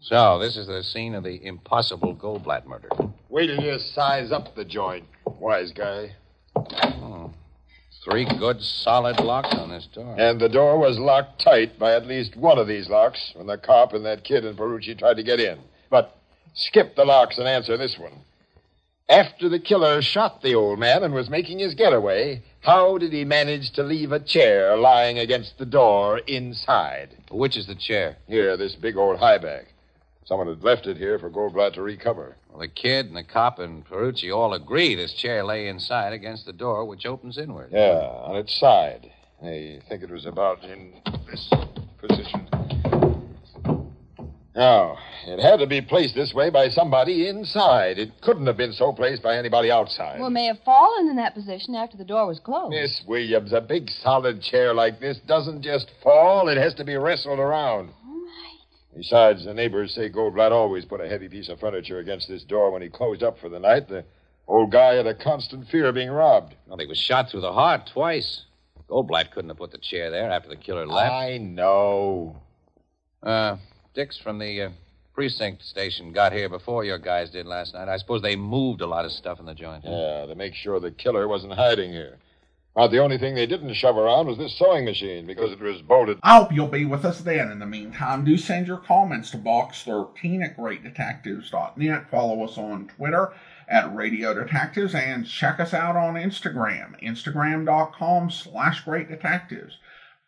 So, 0.00 0.38
this 0.38 0.56
is 0.56 0.66
the 0.66 0.82
scene 0.82 1.14
of 1.14 1.24
the 1.24 1.44
impossible 1.44 2.14
Goldblatt 2.14 2.66
murder. 2.66 2.88
Wait 3.28 3.46
till 3.46 3.62
you 3.62 3.78
size 3.78 4.32
up 4.32 4.54
the 4.54 4.64
joint, 4.64 5.04
wise 5.38 5.72
guy. 5.72 6.16
Oh. 6.56 7.32
Three 8.04 8.24
good 8.38 8.62
solid 8.62 9.20
locks 9.20 9.54
on 9.54 9.68
this 9.68 9.86
door. 9.92 10.16
And 10.18 10.40
the 10.40 10.48
door 10.48 10.78
was 10.78 10.98
locked 10.98 11.42
tight 11.42 11.78
by 11.78 11.94
at 11.94 12.06
least 12.06 12.34
one 12.34 12.58
of 12.58 12.66
these 12.66 12.88
locks 12.88 13.32
when 13.34 13.46
the 13.46 13.58
cop 13.58 13.92
and 13.92 14.06
that 14.06 14.24
kid 14.24 14.46
and 14.46 14.56
Perucci 14.56 14.98
tried 14.98 15.18
to 15.18 15.22
get 15.22 15.38
in. 15.38 15.58
But 15.90 16.16
skip 16.54 16.96
the 16.96 17.04
locks 17.04 17.36
and 17.36 17.46
answer 17.46 17.76
this 17.76 17.98
one. 17.98 18.12
After 19.10 19.48
the 19.48 19.58
killer 19.58 20.00
shot 20.02 20.40
the 20.40 20.54
old 20.54 20.78
man 20.78 21.02
and 21.02 21.12
was 21.12 21.28
making 21.28 21.58
his 21.58 21.74
getaway, 21.74 22.44
how 22.60 22.96
did 22.96 23.12
he 23.12 23.24
manage 23.24 23.72
to 23.72 23.82
leave 23.82 24.12
a 24.12 24.20
chair 24.20 24.76
lying 24.76 25.18
against 25.18 25.58
the 25.58 25.66
door 25.66 26.18
inside? 26.28 27.16
Which 27.28 27.56
is 27.56 27.66
the 27.66 27.74
chair? 27.74 28.18
Here, 28.28 28.56
this 28.56 28.76
big 28.76 28.96
old 28.96 29.18
high 29.18 29.38
back. 29.38 29.66
Someone 30.26 30.46
had 30.46 30.62
left 30.62 30.86
it 30.86 30.96
here 30.96 31.18
for 31.18 31.28
Goldblatt 31.28 31.72
to 31.74 31.82
recover. 31.82 32.36
Well, 32.50 32.60
the 32.60 32.68
kid 32.68 33.06
and 33.06 33.16
the 33.16 33.24
cop 33.24 33.58
and 33.58 33.84
Perucci 33.84 34.32
all 34.32 34.54
agree 34.54 34.94
this 34.94 35.12
chair 35.14 35.42
lay 35.42 35.66
inside 35.66 36.12
against 36.12 36.46
the 36.46 36.52
door, 36.52 36.84
which 36.84 37.04
opens 37.04 37.36
inward. 37.36 37.70
Yeah, 37.72 37.98
on 37.98 38.36
its 38.36 38.56
side. 38.60 39.10
They 39.42 39.80
think 39.88 40.04
it 40.04 40.10
was 40.10 40.24
about 40.24 40.62
in 40.62 40.92
this 41.28 41.50
position. 41.98 42.46
Now, 44.60 44.98
it 45.26 45.40
had 45.40 45.60
to 45.60 45.66
be 45.66 45.80
placed 45.80 46.14
this 46.14 46.34
way 46.34 46.50
by 46.50 46.68
somebody 46.68 47.26
inside. 47.26 47.98
It 47.98 48.20
couldn't 48.20 48.46
have 48.46 48.58
been 48.58 48.74
so 48.74 48.92
placed 48.92 49.22
by 49.22 49.38
anybody 49.38 49.70
outside. 49.70 50.18
Well, 50.18 50.28
it 50.28 50.32
may 50.32 50.44
have 50.44 50.58
fallen 50.66 51.08
in 51.08 51.16
that 51.16 51.32
position 51.32 51.74
after 51.74 51.96
the 51.96 52.04
door 52.04 52.26
was 52.26 52.40
closed. 52.40 52.74
Miss 52.74 53.00
Williams, 53.08 53.54
a 53.54 53.62
big 53.62 53.88
solid 54.02 54.42
chair 54.42 54.74
like 54.74 55.00
this 55.00 55.18
doesn't 55.26 55.62
just 55.62 55.90
fall, 56.02 56.50
it 56.50 56.58
has 56.58 56.74
to 56.74 56.84
be 56.84 56.94
wrestled 56.96 57.38
around. 57.38 57.88
Besides, 58.94 59.46
the 59.46 59.54
neighbors 59.54 59.94
say 59.94 60.10
Goldblatt 60.10 60.52
always 60.52 60.84
put 60.84 61.00
a 61.00 61.08
heavy 61.08 61.30
piece 61.30 61.48
of 61.48 61.58
furniture 61.58 62.00
against 62.00 62.28
this 62.28 62.42
door 62.44 62.70
when 62.70 62.82
he 62.82 62.90
closed 62.90 63.22
up 63.22 63.38
for 63.38 63.48
the 63.48 63.60
night. 63.60 63.88
The 63.88 64.04
old 64.46 64.72
guy 64.72 64.96
had 64.96 65.06
a 65.06 65.14
constant 65.14 65.68
fear 65.68 65.86
of 65.86 65.94
being 65.94 66.10
robbed. 66.10 66.54
Well, 66.66 66.76
he 66.76 66.84
was 66.84 66.98
shot 66.98 67.30
through 67.30 67.40
the 67.40 67.52
heart 67.54 67.88
twice. 67.94 68.42
Goldblatt 68.90 69.30
couldn't 69.30 69.48
have 69.48 69.56
put 69.56 69.72
the 69.72 69.78
chair 69.78 70.10
there 70.10 70.30
after 70.30 70.50
the 70.50 70.56
killer 70.56 70.86
left. 70.86 71.14
I 71.14 71.38
know. 71.38 72.36
Uh, 73.22 73.56
Dix 73.94 74.16
from 74.18 74.38
the 74.38 74.62
uh, 74.62 74.70
precinct 75.14 75.62
station 75.62 76.12
got 76.12 76.32
here 76.32 76.48
before 76.48 76.84
your 76.84 76.98
guys 76.98 77.30
did 77.30 77.46
last 77.46 77.74
night. 77.74 77.88
I 77.88 77.96
suppose 77.96 78.22
they 78.22 78.36
moved 78.36 78.80
a 78.80 78.86
lot 78.86 79.04
of 79.04 79.12
stuff 79.12 79.40
in 79.40 79.46
the 79.46 79.54
joint. 79.54 79.84
Yeah, 79.84 80.26
to 80.26 80.34
make 80.34 80.54
sure 80.54 80.78
the 80.78 80.90
killer 80.90 81.26
wasn't 81.26 81.54
hiding 81.54 81.92
here. 81.92 82.18
About 82.76 82.92
the 82.92 83.00
only 83.00 83.18
thing 83.18 83.34
they 83.34 83.46
didn't 83.46 83.74
shove 83.74 83.96
around 83.96 84.28
was 84.28 84.38
this 84.38 84.56
sewing 84.56 84.84
machine 84.84 85.26
because 85.26 85.50
it 85.50 85.60
was 85.60 85.82
bolted. 85.82 86.20
I 86.22 86.36
hope 86.36 86.52
you'll 86.52 86.68
be 86.68 86.84
with 86.84 87.04
us 87.04 87.20
then. 87.20 87.50
In 87.50 87.58
the 87.58 87.66
meantime, 87.66 88.24
do 88.24 88.36
send 88.36 88.68
your 88.68 88.76
comments 88.76 89.32
to 89.32 89.38
box13 89.38 90.44
at 90.44 90.56
greatdetectives.net. 90.56 92.10
Follow 92.10 92.44
us 92.44 92.56
on 92.56 92.86
Twitter 92.96 93.32
at 93.68 93.92
Radio 93.94 94.32
Detectives 94.34 94.94
and 94.94 95.26
check 95.26 95.58
us 95.58 95.74
out 95.74 95.96
on 95.96 96.14
Instagram, 96.14 97.02
instagram.com 97.02 98.30
slash 98.30 98.84
greatdetectives. 98.84 99.72